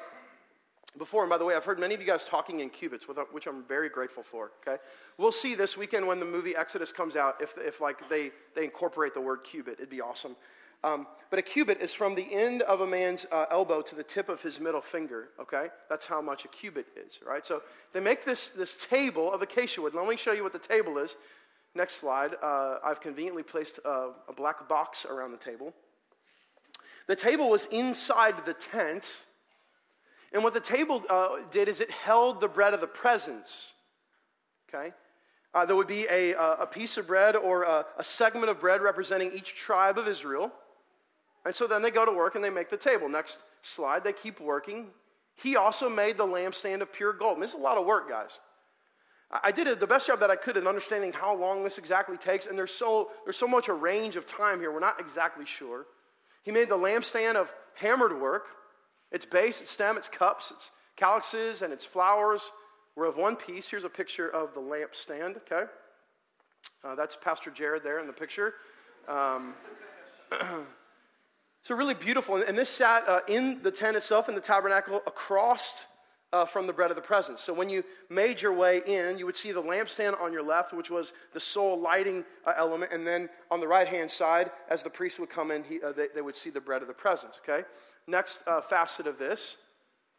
[0.98, 3.48] before, and by the way, I've heard many of you guys talking in cubits, which
[3.48, 4.52] I'm very grateful for.
[4.62, 4.82] Okay,
[5.18, 8.66] we'll see this weekend when the movie Exodus comes out if, if like they, they
[8.66, 9.76] incorporate the word cubit.
[9.76, 10.36] It'd be awesome.
[10.84, 14.04] Um, but a cubit is from the end of a man's uh, elbow to the
[14.04, 15.68] tip of his middle finger, okay?
[15.90, 17.46] That's how much a cubit is, right?
[17.46, 17.62] So
[17.94, 19.94] they make this, this table of acacia wood.
[19.94, 21.16] Let me show you what the table is.
[21.76, 22.32] Next slide.
[22.42, 25.74] Uh, I've conveniently placed a, a black box around the table.
[27.08, 29.26] The table was inside the tent.
[30.32, 33.74] And what the table uh, did is it held the bread of the presence,
[34.68, 34.94] okay?
[35.54, 38.82] Uh, there would be a, a piece of bread or a, a segment of bread
[38.82, 40.52] representing each tribe of Israel.
[41.46, 43.08] And so then they go to work and they make the table.
[43.10, 44.88] Next slide, they keep working.
[45.42, 47.36] He also made the lampstand of pure gold.
[47.36, 48.40] And this is a lot of work, guys.
[49.32, 52.48] I did the best job that I could in understanding how long this exactly takes,
[52.48, 55.86] and there's so, there's so much a range of time here, we're not exactly sure.
[56.42, 58.48] He made the lampstand of hammered work.
[59.12, 62.52] Its base, its stem, its cups, its calyxes, and its flowers
[62.96, 63.70] were of one piece.
[63.70, 65.70] Here's a picture of the lampstand, okay?
[66.84, 68.56] Uh, that's Pastor Jared there in the picture.
[69.08, 69.54] Um,
[71.62, 72.36] So, really beautiful.
[72.36, 75.86] And this sat uh, in the tent itself, in the tabernacle, across
[76.32, 77.42] uh, from the bread of the presence.
[77.42, 80.74] So, when you made your way in, you would see the lampstand on your left,
[80.74, 82.92] which was the sole lighting uh, element.
[82.94, 85.92] And then on the right hand side, as the priest would come in, he, uh,
[85.92, 87.40] they, they, would see the bread of the presence.
[87.44, 87.66] Okay?
[88.08, 89.58] Next uh, facet of this.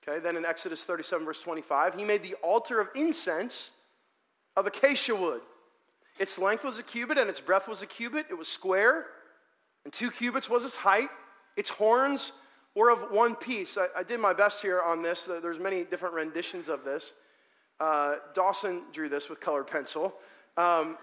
[0.07, 3.72] Okay, then in Exodus 37, verse 25, he made the altar of incense
[4.57, 5.42] of acacia wood.
[6.18, 8.26] Its length was a cubit and its breadth was a cubit.
[8.31, 9.07] It was square,
[9.85, 11.09] and two cubits was its height.
[11.56, 12.32] Its horns
[12.74, 13.76] were of one piece.
[13.76, 15.28] I, I did my best here on this.
[15.42, 17.12] There's many different renditions of this.
[17.78, 20.14] Uh, Dawson drew this with colored pencil.
[20.56, 20.98] Um,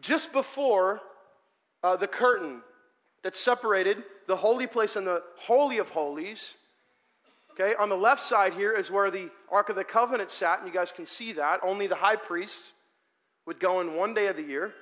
[0.00, 1.00] just before
[1.82, 2.62] uh, the curtain
[3.22, 6.54] that separated the holy place and the holy of holies.
[7.52, 10.68] Okay, on the left side here is where the Ark of the Covenant sat, and
[10.68, 11.60] you guys can see that.
[11.62, 12.72] Only the high priest
[13.46, 14.74] would go in one day of the year,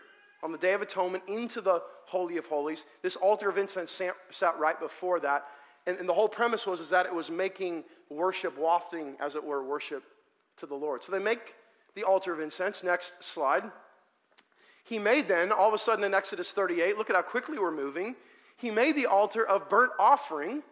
[0.43, 2.85] on the Day of Atonement, into the Holy of Holies.
[3.03, 5.47] This altar of incense sat right before that.
[5.87, 9.45] And, and the whole premise was is that it was making worship, wafting, as it
[9.45, 10.05] were, worship
[10.57, 11.03] to the Lord.
[11.03, 11.55] So they make
[11.95, 12.83] the altar of incense.
[12.83, 13.65] Next slide.
[14.85, 17.71] He made then, all of a sudden in Exodus 38, look at how quickly we're
[17.71, 18.17] moving.
[18.57, 20.63] He made the altar of burnt offering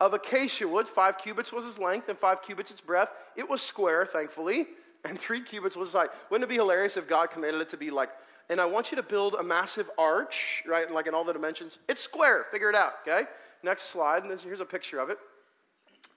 [0.00, 0.86] of acacia wood.
[0.86, 3.12] Five cubits was its length, and five cubits its breadth.
[3.36, 4.66] It was square, thankfully,
[5.04, 6.10] and three cubits was height.
[6.30, 8.10] Wouldn't it be hilarious if God commanded it to be like,
[8.48, 11.78] and I want you to build a massive arch, right, like in all the dimensions?
[11.88, 12.46] It's square.
[12.50, 13.28] Figure it out, okay?
[13.62, 14.22] Next slide.
[14.22, 15.18] And this, here's a picture of it,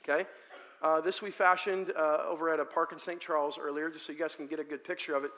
[0.03, 0.27] okay?
[0.81, 3.19] Uh, this we fashioned uh, over at a park in St.
[3.19, 5.31] Charles earlier, just so you guys can get a good picture of it.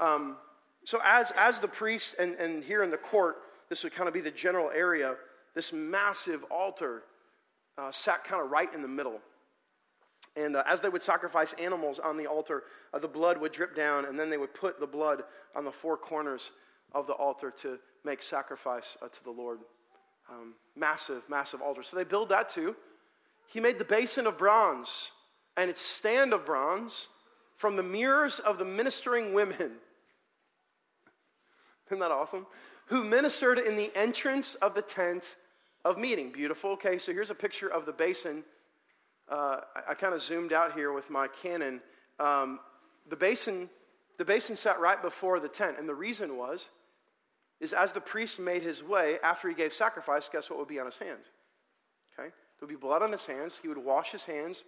[0.00, 0.36] Um,
[0.84, 4.14] so, as, as the priest, and, and here in the court, this would kind of
[4.14, 5.16] be the general area,
[5.54, 7.02] this massive altar
[7.76, 9.20] uh, sat kind of right in the middle.
[10.36, 13.74] And uh, as they would sacrifice animals on the altar, uh, the blood would drip
[13.74, 15.22] down, and then they would put the blood
[15.54, 16.52] on the four corners
[16.92, 19.60] of the altar to make sacrifice uh, to the Lord.
[20.30, 21.82] Um, massive, massive altar.
[21.82, 22.76] So they build that too.
[23.48, 25.10] He made the basin of bronze
[25.56, 27.08] and its stand of bronze
[27.56, 29.72] from the mirrors of the ministering women
[31.90, 32.46] isn't that awesome?
[32.86, 35.36] Who ministered in the entrance of the tent
[35.84, 36.30] of meeting.
[36.30, 36.70] Beautiful.
[36.70, 38.44] Okay, so here's a picture of the basin.
[39.30, 41.80] Uh, I, I kind of zoomed out here with my Canon.
[42.18, 42.60] Um,
[43.08, 43.68] the basin,
[44.16, 46.68] the basin sat right before the tent, and the reason was,
[47.60, 50.78] is as the priest made his way after he gave sacrifice, guess what would be
[50.78, 51.26] on his hands?
[52.12, 53.58] Okay, there would be blood on his hands.
[53.60, 54.64] He would wash his hands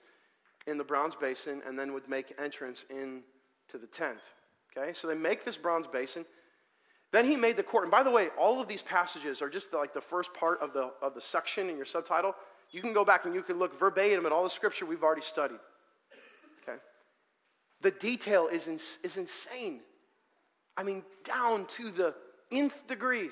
[0.66, 4.18] in the bronze basin, and then would make entrance into the tent.
[4.76, 6.24] Okay, so they make this bronze basin.
[7.12, 7.84] Then he made the court.
[7.84, 10.60] And by the way, all of these passages are just the, like the first part
[10.60, 12.36] of the, of the section in your subtitle.
[12.70, 15.22] You can go back and you can look verbatim at all the scripture we've already
[15.22, 15.58] studied.
[16.62, 16.78] Okay?
[17.80, 19.80] The detail is, in, is insane.
[20.76, 22.14] I mean, down to the
[22.52, 23.30] nth degree.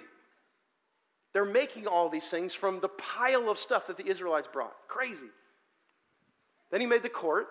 [1.33, 4.75] They're making all these things from the pile of stuff that the Israelites brought.
[4.89, 5.29] Crazy.
[6.71, 7.49] Then he made the court.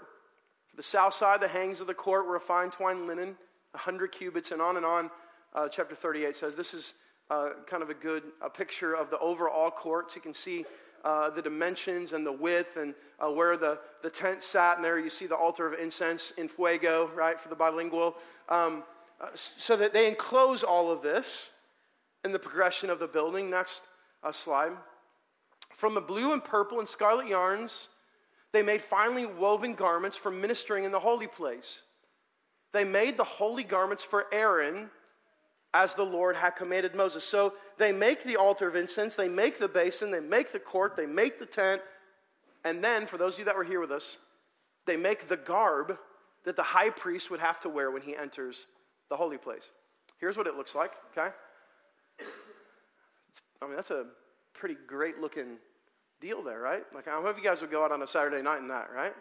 [0.70, 3.36] For the south side, the hangs of the court were of fine twined linen,
[3.72, 5.10] 100 cubits, and on and on
[5.56, 6.56] uh, chapter 38 says.
[6.56, 6.96] This is
[7.30, 10.12] uh, kind of a good a picture of the overall court.
[10.12, 10.66] So you can see
[11.08, 14.76] uh, the dimensions and the width and uh, where the, the tent sat.
[14.76, 18.16] And there you see the altar of incense in fuego, right, for the bilingual.
[18.50, 18.84] Um,
[19.22, 21.50] uh, so that they enclose all of this
[22.26, 23.50] in the progression of the building.
[23.50, 23.84] Next
[24.22, 24.74] uh, slide.
[25.72, 27.88] From the blue and purple and scarlet yarns,
[28.52, 31.84] they made finely woven garments for ministering in the holy place.
[32.74, 34.90] They made the holy garments for Aaron
[35.78, 37.24] as the Lord had commanded Moses.
[37.24, 40.98] So they make the altar of incense, they make the basin, they make the court,
[40.98, 41.82] they make the tent,
[42.64, 44.18] and then, for those of you that were here with us,
[44.88, 45.98] they make the garb
[46.46, 48.66] that the high priest would have to wear when he enters
[49.10, 49.72] the holy place.
[50.20, 51.34] Here's what it looks like, okay?
[53.62, 54.08] I mean, that's a
[54.54, 55.58] pretty great looking
[56.20, 56.84] deal there, right?
[56.94, 59.14] Like, I hope you guys would go out on a Saturday night in that, right?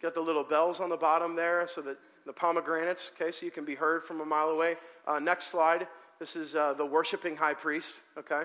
[0.00, 3.50] Got the little bells on the bottom there so that the pomegranates, okay, so you
[3.50, 4.76] can be heard from a mile away.
[5.06, 5.88] Uh, next slide.
[6.18, 8.42] This is uh, the worshiping high priest, okay?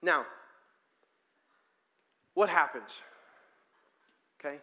[0.00, 0.24] Now,
[2.34, 3.02] what happens?
[4.38, 4.60] Okay?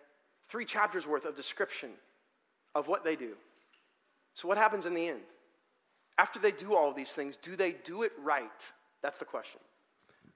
[0.47, 1.89] Three chapters worth of description
[2.75, 3.33] of what they do.
[4.35, 5.19] So, what happens in the end?
[6.17, 8.49] After they do all of these things, do they do it right?
[9.01, 9.59] That's the question.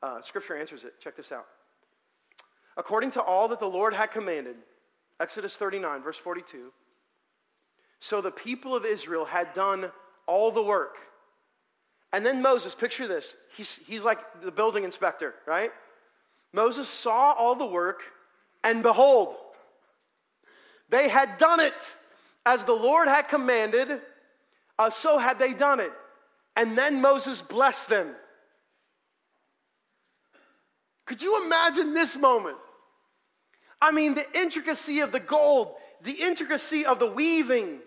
[0.03, 0.99] Uh, scripture answers it.
[0.99, 1.45] Check this out.
[2.75, 4.57] According to all that the Lord had commanded,
[5.21, 6.73] Exodus 39, verse 42.
[8.05, 9.91] So the people of Israel had done
[10.27, 10.97] all the work.
[12.13, 13.35] And then Moses, picture this.
[13.57, 15.71] He's, he's like the building inspector, right?
[16.53, 18.03] Moses saw all the work,
[18.63, 19.35] and behold,
[20.87, 21.95] they had done it
[22.45, 23.99] as the Lord had commanded,
[24.77, 25.91] uh, so had they done it.
[26.55, 28.15] And then Moses blessed them.
[31.05, 32.57] Could you imagine this moment?
[33.81, 37.79] I mean, the intricacy of the gold, the intricacy of the weaving.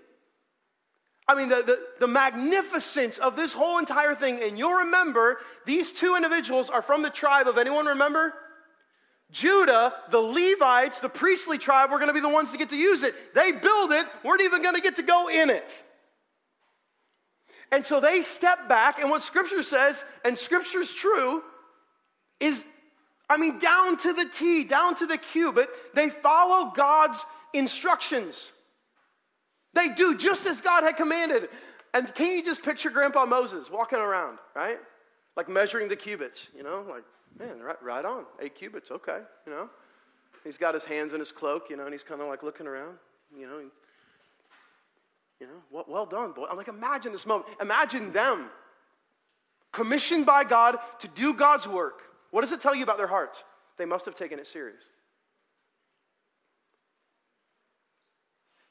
[1.29, 4.41] I mean, the, the, the, magnificence of this whole entire thing.
[4.43, 8.33] And you'll remember, these two individuals are from the tribe of anyone remember?
[9.31, 12.77] Judah, the Levites, the priestly tribe, were going to be the ones to get to
[12.77, 13.15] use it.
[13.35, 15.85] They build it, weren't even going to get to go in it.
[17.71, 21.43] And so they step back, and what Scripture says, and Scripture's true,
[22.41, 22.65] is,
[23.29, 28.51] I mean, down to the T, down to the cubit, they follow God's instructions.
[29.75, 31.49] They do just as God had commanded.
[31.95, 34.79] And can you just picture Grandpa Moses walking around, right?
[35.37, 37.05] Like measuring the cubits, you know, like,
[37.39, 39.69] man, right, right on, eight cubits, okay, you know.
[40.45, 42.67] He's got his hands in his cloak, you know, and he's kind of like looking
[42.67, 42.97] around,
[43.37, 43.61] you know.
[45.41, 46.47] You know, well, well done, boy.
[46.51, 47.49] I'm like, imagine this moment.
[47.61, 48.51] Imagine them
[49.73, 52.03] commissioned by God to do God's work.
[52.31, 53.45] What does it tell you about their hearts?
[53.77, 54.83] They must have taken it serious.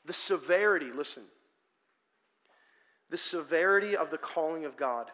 [0.07, 1.23] The severity, listen,
[3.09, 5.11] the severity of the calling of God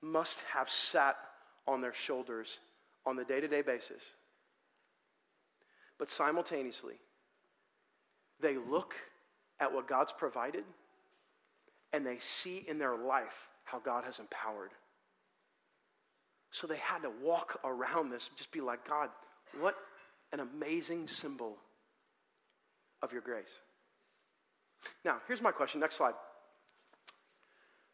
[0.00, 1.16] must have sat
[1.66, 2.60] on their shoulders
[3.04, 4.14] on the day to day basis.
[5.98, 6.94] But simultaneously,
[8.40, 8.94] they look
[9.58, 10.64] at what God's provided
[11.92, 14.70] and they see in their life how God has empowered.
[16.52, 19.10] So they had to walk around this, just be like, God,
[19.58, 19.74] what
[20.32, 21.56] an amazing symbol
[23.02, 23.58] of your grace.
[25.04, 25.80] Now, here's my question.
[25.80, 26.14] Next slide.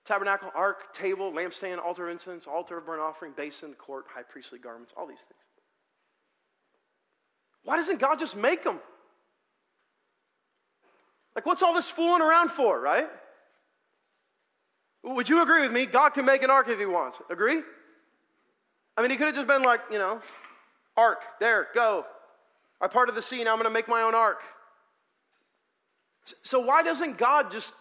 [0.05, 4.59] Tabernacle, ark, table, lampstand, altar of incense, altar of burnt offering, basin, court, high priestly
[4.59, 5.42] garments, all these things.
[7.64, 8.81] Why doesn't God just make them?
[11.35, 13.09] Like, what's all this fooling around for, right?
[15.05, 15.87] Would you agree with me?
[15.87, 17.18] God can make an ark if he wants.
[17.31, 17.62] Agree?
[18.96, 20.20] I mean, he could have just been like, you know,
[20.96, 22.05] ark, there, go.
[22.81, 24.42] I'm part of the sea, now I'm going to make my own ark.
[26.43, 27.75] So why doesn't God just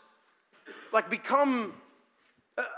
[0.91, 1.73] like become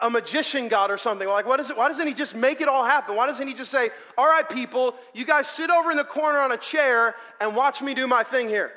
[0.01, 1.27] a magician God or something?
[1.27, 1.77] Like, what is it?
[1.77, 3.15] Why doesn't he just make it all happen?
[3.15, 6.39] Why doesn't he just say, all right, people, you guys sit over in the corner
[6.39, 8.71] on a chair and watch me do my thing here?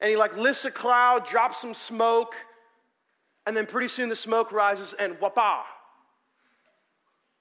[0.00, 2.34] And he like lifts a cloud, drops some smoke,
[3.46, 5.62] and then pretty soon the smoke rises and wapa.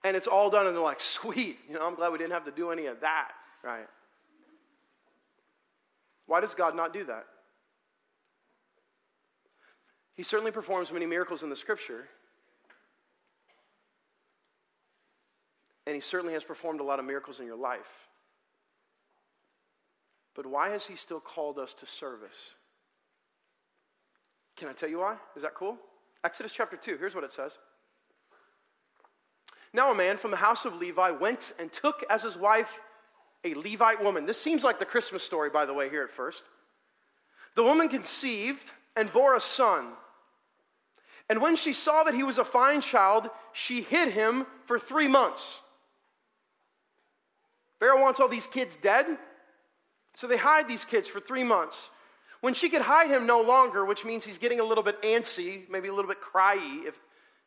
[0.04, 2.46] And it's all done, and they're like, sweet, you know, I'm glad we didn't have
[2.46, 3.32] to do any of that,
[3.64, 3.88] right?
[6.28, 7.26] Why does God not do that?
[10.16, 12.08] He certainly performs many miracles in the scripture.
[15.86, 18.08] And he certainly has performed a lot of miracles in your life.
[20.36, 22.54] But why has he still called us to service?
[24.56, 25.16] Can I tell you why?
[25.36, 25.78] Is that cool?
[26.24, 27.58] Exodus chapter 2, here's what it says.
[29.74, 32.80] Now, a man from the house of Levi went and took as his wife
[33.44, 34.26] a Levite woman.
[34.26, 36.44] This seems like the Christmas story, by the way, here at first.
[37.56, 39.88] The woman conceived and bore a son.
[41.30, 45.08] And when she saw that he was a fine child, she hid him for three
[45.08, 45.62] months.
[47.80, 49.06] Pharaoh wants all these kids dead,
[50.14, 51.90] so they hide these kids for three months.
[52.42, 55.70] When she could hide him no longer, which means he's getting a little bit antsy,
[55.70, 57.00] maybe a little bit cryy, if,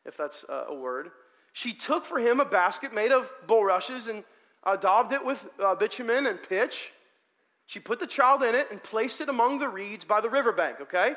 [0.05, 1.11] if that's a word,
[1.53, 4.23] she took for him a basket made of bulrushes and
[4.63, 6.91] uh, daubed it with uh, bitumen and pitch.
[7.67, 10.81] She put the child in it and placed it among the reeds by the riverbank,
[10.81, 11.15] okay?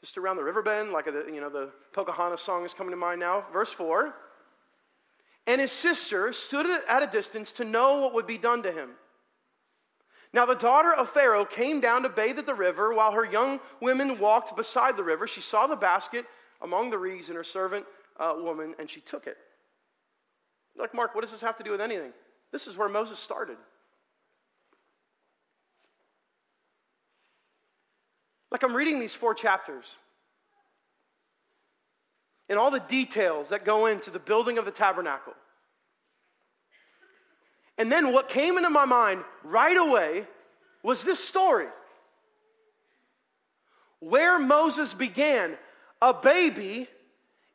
[0.00, 2.96] Just around the river bend, like a, you know, the Pocahontas song is coming to
[2.96, 3.44] mind now.
[3.52, 4.14] Verse 4.
[5.46, 8.90] And his sister stood at a distance to know what would be done to him.
[10.32, 13.58] Now, the daughter of Pharaoh came down to bathe at the river while her young
[13.80, 15.26] women walked beside the river.
[15.26, 16.24] She saw the basket
[16.62, 17.84] among the reeds and her servant
[18.18, 19.36] uh, woman, and she took it.
[20.78, 22.12] like, Mark, what does this have to do with anything?
[22.52, 23.56] This is where Moses started.
[28.50, 29.98] Like, I'm reading these four chapters
[32.48, 35.34] and all the details that go into the building of the tabernacle.
[37.78, 40.26] And then what came into my mind right away
[40.82, 41.68] was this story
[44.00, 45.56] where Moses began
[46.02, 46.88] a baby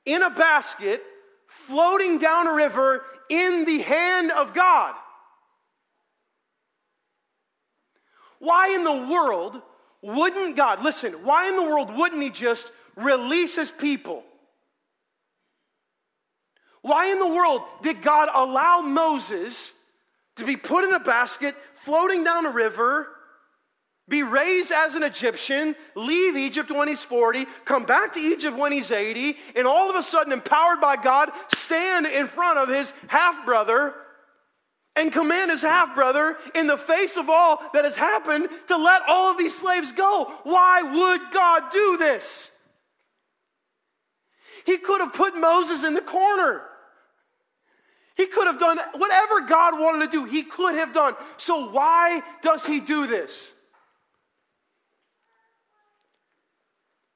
[0.06, 1.04] in a basket
[1.48, 4.96] floating down a river in the hand of God.
[8.40, 9.62] Why in the world
[10.06, 14.24] wouldn't God, listen, why in the world wouldn't He just release His people?
[16.84, 19.72] Why in the world did God allow Moses
[20.36, 23.08] to be put in a basket, floating down a river,
[24.08, 28.72] be raised as an Egyptian, leave Egypt when he's 40, come back to Egypt when
[28.72, 32.94] he's 80, and all of a sudden, empowered by God, stand in front of his
[33.08, 33.96] half brother
[34.96, 39.02] and command his half brother, in the face of all that has happened, to let
[39.08, 40.34] all of these slaves go.
[40.44, 42.52] Why would God do this?
[44.66, 46.64] He could have put Moses in the corner.
[48.16, 51.16] He could have done whatever God wanted to do, he could have done.
[51.38, 53.54] So, why does he do this?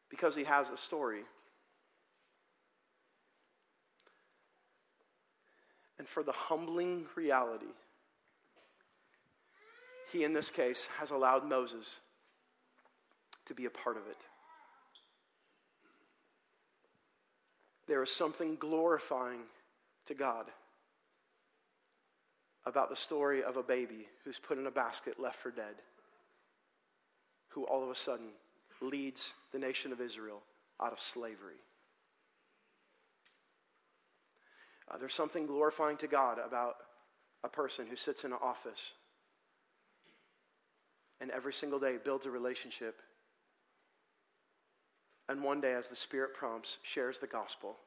[0.09, 1.21] Because he has a story.
[5.99, 7.65] And for the humbling reality.
[10.11, 11.99] He, in this case, has allowed Moses
[13.45, 14.17] to be a part of it.
[17.87, 19.41] There is something glorifying
[20.07, 20.45] to God
[22.65, 25.75] about the story of a baby who's put in a basket left for dead,
[27.49, 28.27] who all of a sudden
[28.81, 30.41] leads the nation of Israel
[30.81, 31.59] out of slavery.
[34.89, 36.75] Uh, there's something glorifying to God about
[37.43, 38.93] a person who sits in an office
[41.21, 43.01] and every single day builds a relationship.
[45.27, 47.77] And one day, as the Spirit prompts, shares the gospel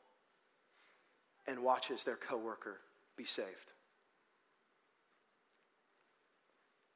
[1.46, 2.78] and watches their coworker
[3.16, 3.72] be saved.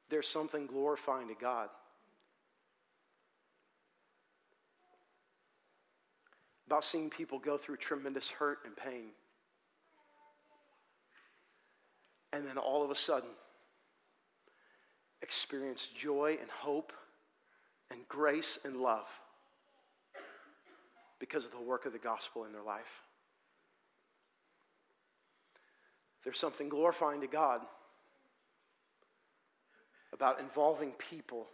[0.09, 1.69] There's something glorifying to God.
[6.67, 9.09] About seeing people go through tremendous hurt and pain.
[12.37, 13.29] And then all of a sudden,
[15.23, 16.93] experience joy and hope
[17.89, 19.09] and grace and love
[21.17, 23.01] because of the work of the gospel in their life.
[26.23, 27.61] There's something glorifying to God
[30.13, 31.47] about involving people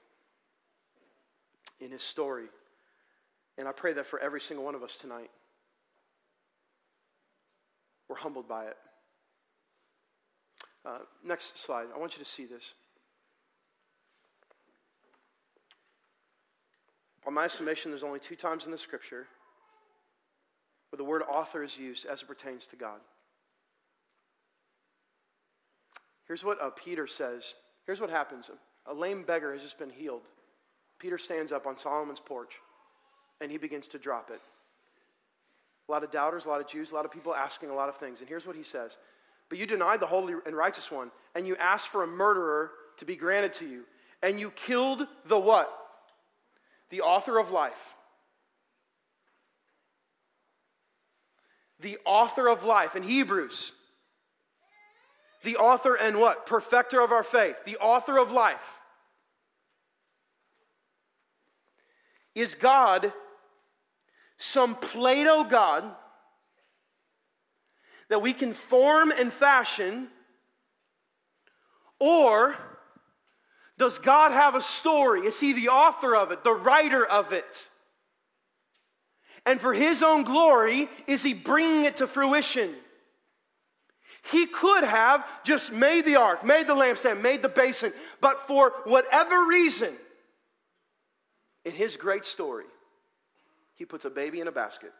[1.79, 2.47] in his story.
[3.57, 5.31] And I pray that for every single one of us tonight,
[8.09, 8.75] we're humbled by it.
[10.85, 11.87] Uh, next slide.
[11.95, 12.73] I want you to see this.
[17.25, 19.27] By my estimation, there's only two times in the scripture
[20.89, 22.99] where the word author is used as it pertains to God.
[26.27, 27.55] Here's what uh, Peter says.
[27.85, 28.49] Here's what happens
[28.85, 30.27] a lame beggar has just been healed.
[30.99, 32.53] Peter stands up on Solomon's porch
[33.41, 34.41] and he begins to drop it.
[35.87, 37.89] A lot of doubters, a lot of Jews, a lot of people asking a lot
[37.89, 38.19] of things.
[38.19, 38.97] And here's what he says
[39.53, 43.05] But you denied the holy and righteous one, and you asked for a murderer to
[43.05, 43.83] be granted to you.
[44.23, 45.71] And you killed the what?
[46.89, 47.93] the author of life.
[51.81, 53.73] The author of life in Hebrews.
[55.43, 56.47] The author and what?
[56.47, 57.57] Perfecter of our faith.
[57.63, 58.81] The author of life.
[62.33, 63.13] Is God
[64.37, 65.83] some Play-Doh God
[68.09, 70.07] that we can form and fashion?
[71.99, 72.55] Or
[73.77, 75.25] does God have a story?
[75.25, 77.69] Is He the author of it, the writer of it?
[79.45, 82.73] And for His own glory, is He bringing it to fruition?
[84.31, 87.91] He could have just made the ark, made the lampstand, made the basin,
[88.21, 89.93] but for whatever reason,
[91.65, 92.65] in His great story,
[93.75, 94.93] He puts a baby in a basket,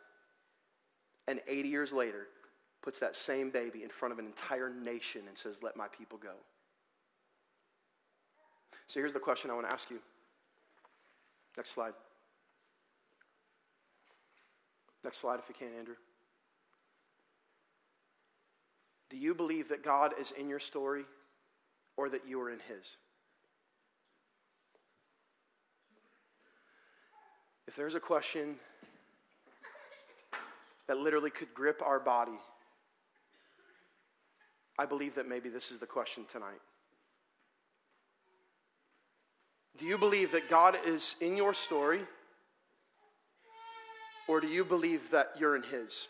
[1.28, 2.28] and 80 years later,
[2.84, 6.20] puts that same baby in front of an entire nation and says, Let my people
[6.22, 6.34] go.
[8.88, 10.00] So here's the question I want to ask you.
[11.58, 11.94] Next slide.
[15.04, 15.96] Next slide, if you can, Andrew.
[19.10, 21.06] Do you believe that God is in your story
[21.98, 22.98] or that you are in His?
[27.68, 28.56] If there's a question
[30.88, 32.38] that literally could grip our body,
[34.78, 36.62] I believe that maybe this is the question tonight.
[39.78, 42.02] Do you believe that God is in your story?
[44.28, 46.08] Or do you believe that you're in His?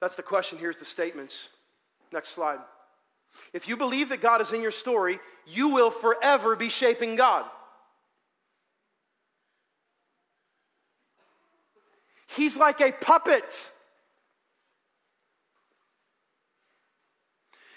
[0.00, 0.58] That's the question.
[0.58, 1.50] Here's the statements.
[2.12, 2.58] Next slide.
[3.52, 7.44] If you believe that God is in your story, you will forever be shaping God.
[12.36, 13.70] He's like a puppet.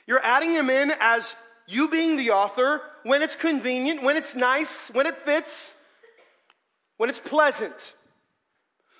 [0.08, 1.36] You're adding him in as
[1.68, 5.76] you being the author, when it's convenient, when it's nice, when it fits,
[6.98, 7.96] when it's pleasant,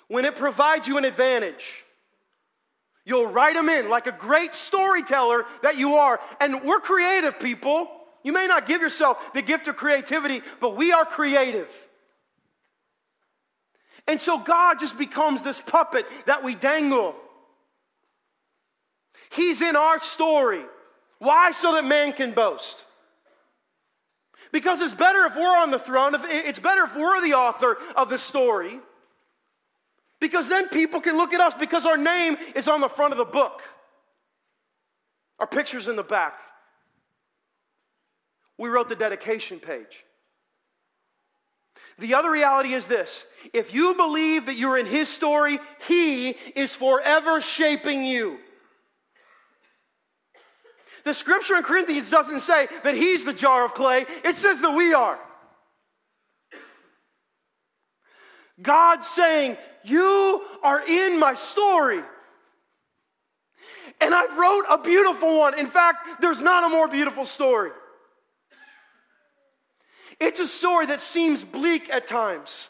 [0.08, 1.84] when it provides you an advantage.
[3.04, 6.20] You'll write them in like a great storyteller that you are.
[6.40, 7.90] And we're creative people.
[8.22, 11.68] You may not give yourself the gift of creativity, but we are creative.
[14.06, 17.14] And so God just becomes this puppet that we dangle.
[19.30, 20.64] He's in our story.
[21.18, 21.52] Why?
[21.52, 22.86] So that man can boast.
[24.52, 28.08] Because it's better if we're on the throne, it's better if we're the author of
[28.08, 28.78] the story.
[30.20, 33.18] Because then people can look at us because our name is on the front of
[33.18, 33.62] the book.
[35.38, 36.38] Our picture's in the back.
[38.56, 40.04] We wrote the dedication page.
[41.98, 46.74] The other reality is this if you believe that you're in His story, He is
[46.74, 48.38] forever shaping you.
[51.04, 54.74] The scripture in Corinthians doesn't say that He's the jar of clay, it says that
[54.74, 55.18] we are.
[58.60, 62.02] God saying, You are in my story.
[64.00, 65.58] And I wrote a beautiful one.
[65.58, 67.70] In fact, there's not a more beautiful story.
[70.20, 72.68] It's a story that seems bleak at times.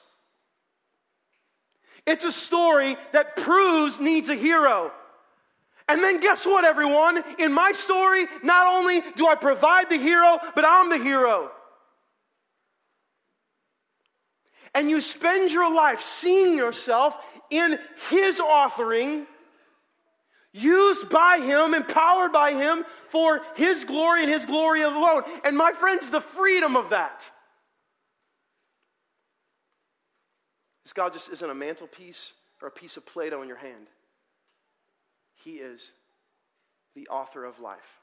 [2.07, 4.93] It's a story that proves needs a hero.
[5.89, 7.22] And then guess what, everyone?
[7.39, 11.51] In my story, not only do I provide the hero, but I'm the hero.
[14.74, 17.16] And you spend your life seeing yourself
[17.51, 17.78] in
[18.11, 19.26] his authoring,
[20.53, 25.22] used by him, empowered by him for his glory and his glory alone.
[25.45, 27.30] And my friends, the freedom of that.
[30.85, 33.87] This God just isn't a mantelpiece or a piece of Play Doh in your hand.
[35.45, 35.93] He is
[36.95, 37.99] the author of life.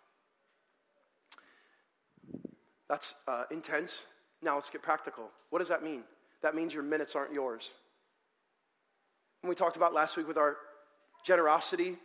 [2.87, 4.05] That's uh, intense.
[4.43, 5.29] Now let's get practical.
[5.49, 6.03] What does that mean?
[6.43, 7.71] That means your minutes aren't yours.
[9.41, 10.57] When we talked about last week with our
[11.25, 11.97] generosity,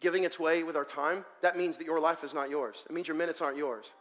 [0.00, 2.84] giving its way with our time, that means that your life is not yours.
[2.88, 3.92] It means your minutes aren't yours.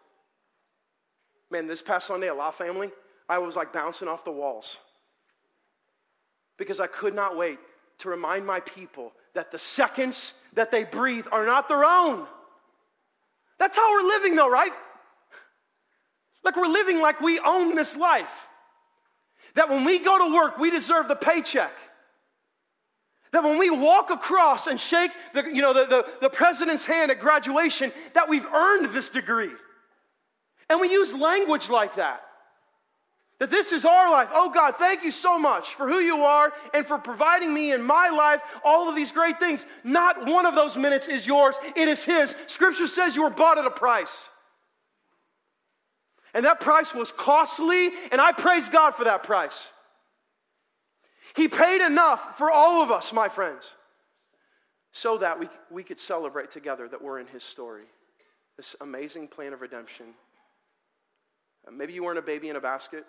[1.52, 2.92] Man, this past Sunday at La Family,
[3.30, 4.78] I was like bouncing off the walls
[6.58, 7.60] because I could not wait
[8.00, 12.26] to remind my people that the seconds that they breathe are not their own.
[13.60, 14.72] That's how we're living, though, right?
[16.44, 18.48] Like we're living like we own this life.
[19.56, 21.72] That when we go to work, we deserve the paycheck.
[23.32, 27.12] That when we walk across and shake the, you know, the, the, the president's hand
[27.12, 29.52] at graduation, that we've earned this degree.
[30.70, 32.25] And we use language like that.
[33.40, 34.30] That this is our life.
[34.34, 37.84] Oh God, thank you so much for who you are and for providing me in
[37.84, 39.66] my life all of these great things.
[39.84, 42.36] Not one of those minutes is yours, it is His.
[42.48, 44.30] Scripture says you were bought at a price.
[46.34, 49.72] And that price was costly, and I praise God for that price.
[51.36, 53.76] He paid enough for all of us, my friends,
[54.92, 57.84] so that we, we could celebrate together that we're in His story.
[58.56, 60.08] This amazing plan of redemption.
[61.68, 63.06] Uh, maybe you weren't a baby in a basket.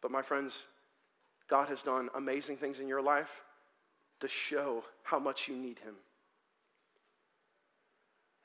[0.00, 0.66] But, my friends,
[1.48, 3.42] God has done amazing things in your life
[4.20, 5.94] to show how much you need Him.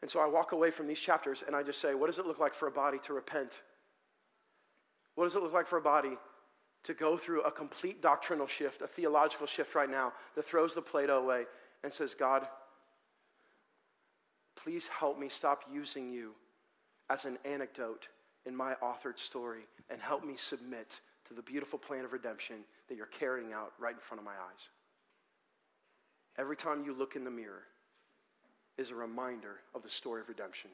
[0.01, 2.27] And so I walk away from these chapters and I just say, what does it
[2.27, 3.61] look like for a body to repent?
[5.15, 6.17] What does it look like for a body
[6.83, 10.81] to go through a complete doctrinal shift, a theological shift right now that throws the
[10.81, 11.45] Play-Doh away
[11.83, 12.45] and says, God,
[14.55, 16.31] please help me stop using you
[17.09, 18.09] as an anecdote
[18.45, 20.99] in my authored story and help me submit
[21.33, 22.57] to the beautiful plan of redemption
[22.87, 24.69] that you're carrying out right in front of my eyes.
[26.37, 27.63] Every time you look in the mirror
[28.77, 30.69] is a reminder of the story of redemption.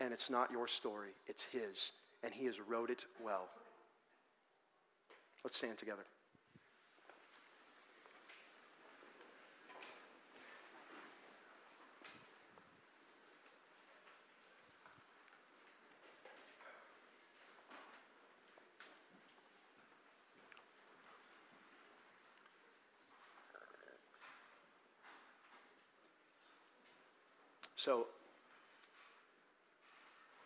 [0.00, 1.92] And it's not your story, it's His,
[2.22, 3.48] and He has wrote it well.
[5.44, 6.04] Let's stand together.
[27.84, 28.06] So,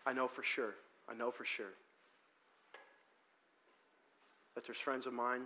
[0.04, 0.74] I know for sure,
[1.08, 1.70] I know for sure
[4.56, 5.42] that there's friends of mine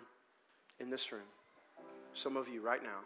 [0.81, 1.29] in this room,
[2.15, 3.01] some of you right now.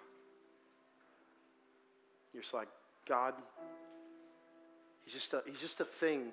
[2.33, 2.69] You're just like,
[3.09, 3.35] God,
[5.05, 6.29] he's just a, he's just a thing.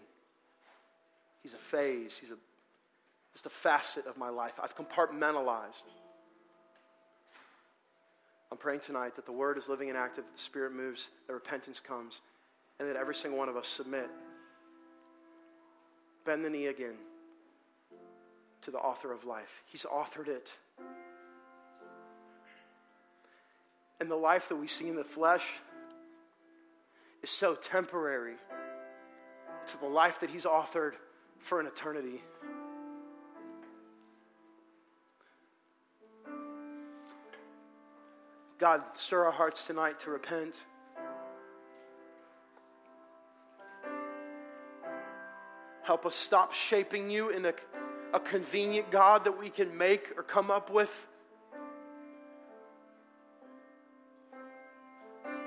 [1.41, 2.19] He's a phase.
[2.19, 2.37] He's a,
[3.31, 4.59] just a facet of my life.
[4.61, 5.81] I've compartmentalized.
[8.51, 11.33] I'm praying tonight that the word is living and active, that the Spirit moves, that
[11.33, 12.21] repentance comes,
[12.83, 14.09] and that every single one of us submit,
[16.25, 16.95] bend the knee again
[18.59, 19.63] to the author of life.
[19.67, 20.53] He's authored it.
[24.01, 25.53] And the life that we see in the flesh
[27.21, 28.35] is so temporary
[29.67, 30.95] to the life that He's authored
[31.39, 32.21] for an eternity.
[38.57, 40.65] God, stir our hearts tonight to repent.
[45.83, 47.53] Help us stop shaping you in a,
[48.13, 51.07] a convenient God that we can make or come up with.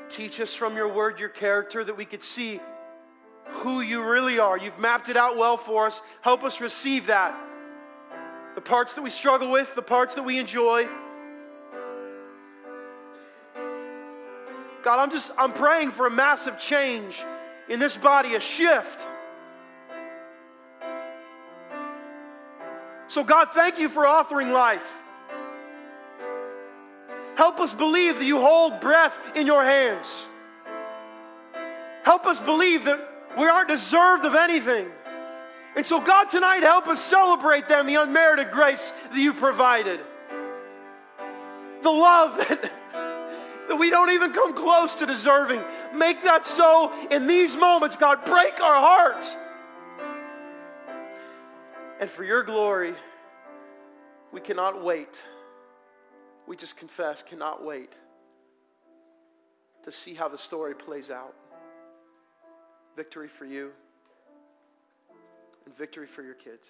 [0.09, 2.61] Teach us from your word, your character, that we could see
[3.47, 4.57] who you really are.
[4.59, 6.03] You've mapped it out well for us.
[6.21, 7.35] Help us receive that.
[8.57, 10.89] the parts that we struggle with, the parts that we enjoy.
[14.83, 17.23] God, I'm just, I'm praying for a massive change
[17.69, 19.07] in this body, a shift.
[23.17, 24.87] So, God, thank you for authoring life.
[27.35, 30.29] Help us believe that you hold breath in your hands.
[32.03, 33.01] Help us believe that
[33.39, 34.87] we aren't deserved of anything.
[35.77, 39.99] And so, God, tonight, help us celebrate then the unmerited grace that you provided.
[41.81, 42.71] The love that,
[43.71, 45.65] that we don't even come close to deserving.
[45.95, 48.27] Make that so in these moments, God.
[48.27, 49.35] Break our hearts.
[51.99, 52.95] And for your glory,
[54.33, 55.25] we cannot wait.
[56.47, 57.93] We just confess, cannot wait
[59.83, 61.35] to see how the story plays out.
[62.97, 63.73] Victory for you
[65.65, 66.69] and victory for your kids.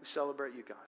[0.00, 0.76] We celebrate you, God.